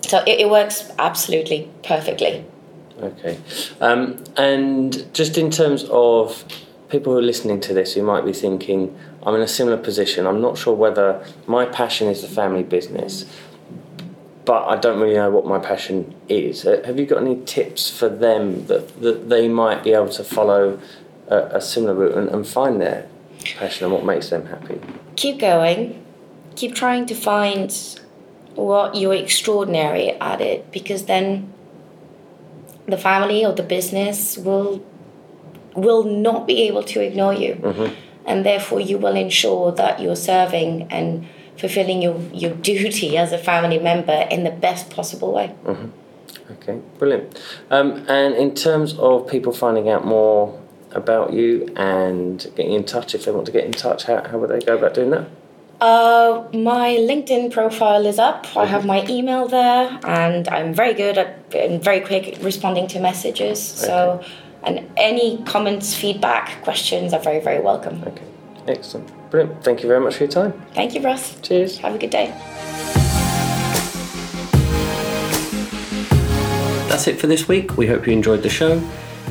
So 0.01 0.19
it, 0.27 0.41
it 0.41 0.49
works 0.49 0.91
absolutely 0.99 1.71
perfectly. 1.83 2.45
Okay. 3.01 3.39
Um, 3.81 4.23
and 4.37 5.11
just 5.13 5.37
in 5.37 5.49
terms 5.49 5.85
of 5.89 6.43
people 6.89 7.13
who 7.13 7.19
are 7.19 7.23
listening 7.23 7.59
to 7.61 7.73
this 7.73 7.93
who 7.93 8.03
might 8.03 8.25
be 8.25 8.33
thinking, 8.33 8.95
I'm 9.25 9.35
in 9.35 9.41
a 9.41 9.47
similar 9.47 9.77
position, 9.77 10.27
I'm 10.27 10.41
not 10.41 10.57
sure 10.57 10.73
whether 10.73 11.25
my 11.47 11.65
passion 11.65 12.07
is 12.09 12.21
the 12.21 12.27
family 12.27 12.63
business, 12.63 13.25
but 14.45 14.67
I 14.67 14.75
don't 14.77 14.99
really 14.99 15.15
know 15.15 15.31
what 15.31 15.45
my 15.45 15.59
passion 15.59 16.13
is. 16.27 16.65
Uh, 16.65 16.81
have 16.85 16.99
you 16.99 17.05
got 17.05 17.21
any 17.21 17.41
tips 17.45 17.89
for 17.89 18.09
them 18.09 18.67
that, 18.67 19.01
that 19.01 19.29
they 19.29 19.47
might 19.47 19.83
be 19.83 19.93
able 19.93 20.09
to 20.09 20.23
follow 20.23 20.79
a, 21.29 21.37
a 21.57 21.61
similar 21.61 21.93
route 21.93 22.17
and, 22.17 22.29
and 22.29 22.45
find 22.45 22.81
their 22.81 23.07
passion 23.55 23.85
and 23.85 23.93
what 23.93 24.05
makes 24.05 24.29
them 24.29 24.45
happy? 24.47 24.79
Keep 25.15 25.39
going. 25.39 26.03
Keep 26.55 26.75
trying 26.75 27.05
to 27.05 27.15
find 27.15 27.71
what 28.55 28.95
you're 28.95 29.15
extraordinary 29.15 30.09
at 30.09 30.41
it 30.41 30.71
because 30.71 31.05
then 31.05 31.51
the 32.87 32.97
family 32.97 33.45
or 33.45 33.53
the 33.53 33.63
business 33.63 34.37
will 34.37 34.83
will 35.75 36.03
not 36.03 36.45
be 36.45 36.61
able 36.61 36.83
to 36.83 37.01
ignore 37.01 37.33
you 37.33 37.55
mm-hmm. 37.55 37.93
And 38.25 38.45
therefore 38.45 38.79
you 38.79 38.97
will 38.97 39.15
ensure 39.15 39.71
that 39.71 39.99
you're 39.99 40.15
serving 40.15 40.83
and 40.91 41.25
fulfilling 41.57 42.01
your, 42.01 42.19
your 42.33 42.53
duty 42.55 43.17
as 43.17 43.31
a 43.31 43.37
family 43.37 43.79
member 43.79 44.27
in 44.31 44.43
the 44.43 44.51
best 44.51 44.89
possible 44.89 45.31
way 45.31 45.53
mm-hmm. 45.63 45.89
okay 46.51 46.81
brilliant 46.97 47.41
um, 47.69 48.05
and 48.07 48.35
in 48.35 48.53
terms 48.55 48.97
of 48.97 49.27
people 49.27 49.53
finding 49.53 49.89
out 49.89 50.05
more 50.05 50.59
about 50.91 51.33
you 51.33 51.67
and 51.75 52.51
getting 52.55 52.73
in 52.73 52.83
touch 52.83 53.15
if 53.15 53.25
they 53.25 53.31
want 53.31 53.45
to 53.45 53.51
get 53.51 53.65
in 53.65 53.71
touch 53.71 54.03
how, 54.05 54.23
how 54.27 54.37
would 54.37 54.49
they 54.49 54.59
go 54.59 54.77
about 54.77 54.93
doing 54.93 55.09
that 55.11 55.27
uh, 55.83 56.47
my 56.53 56.95
LinkedIn 56.95 57.51
profile 57.51 58.05
is 58.05 58.17
up. 58.17 58.47
I 58.55 58.65
have 58.65 58.85
my 58.85 59.05
email 59.09 59.49
there, 59.49 59.99
and 60.05 60.47
I'm 60.47 60.73
very 60.73 60.93
good 60.93 61.17
at 61.17 61.53
and 61.53 61.83
very 61.83 61.99
quick 61.99 62.37
responding 62.41 62.87
to 62.87 63.01
messages. 63.01 63.61
So, 63.61 64.23
and 64.65 64.89
any 64.97 65.41
comments, 65.43 65.95
feedback, 65.95 66.61
questions 66.63 67.13
are 67.13 67.19
very, 67.19 67.39
very 67.39 67.61
welcome. 67.61 68.03
Okay, 68.05 68.25
excellent, 68.67 69.11
brilliant. 69.29 69.63
Thank 69.63 69.81
you 69.81 69.87
very 69.87 69.99
much 69.99 70.15
for 70.15 70.23
your 70.23 70.31
time. 70.31 70.53
Thank 70.73 70.95
you, 70.95 71.01
Ross. 71.01 71.39
Cheers. 71.41 71.77
Have 71.79 71.95
a 71.95 71.97
good 71.97 72.09
day. 72.09 72.27
That's 76.89 77.07
it 77.07 77.19
for 77.19 77.27
this 77.27 77.47
week. 77.47 77.77
We 77.77 77.87
hope 77.87 78.05
you 78.05 78.13
enjoyed 78.13 78.43
the 78.43 78.49
show. 78.49 78.81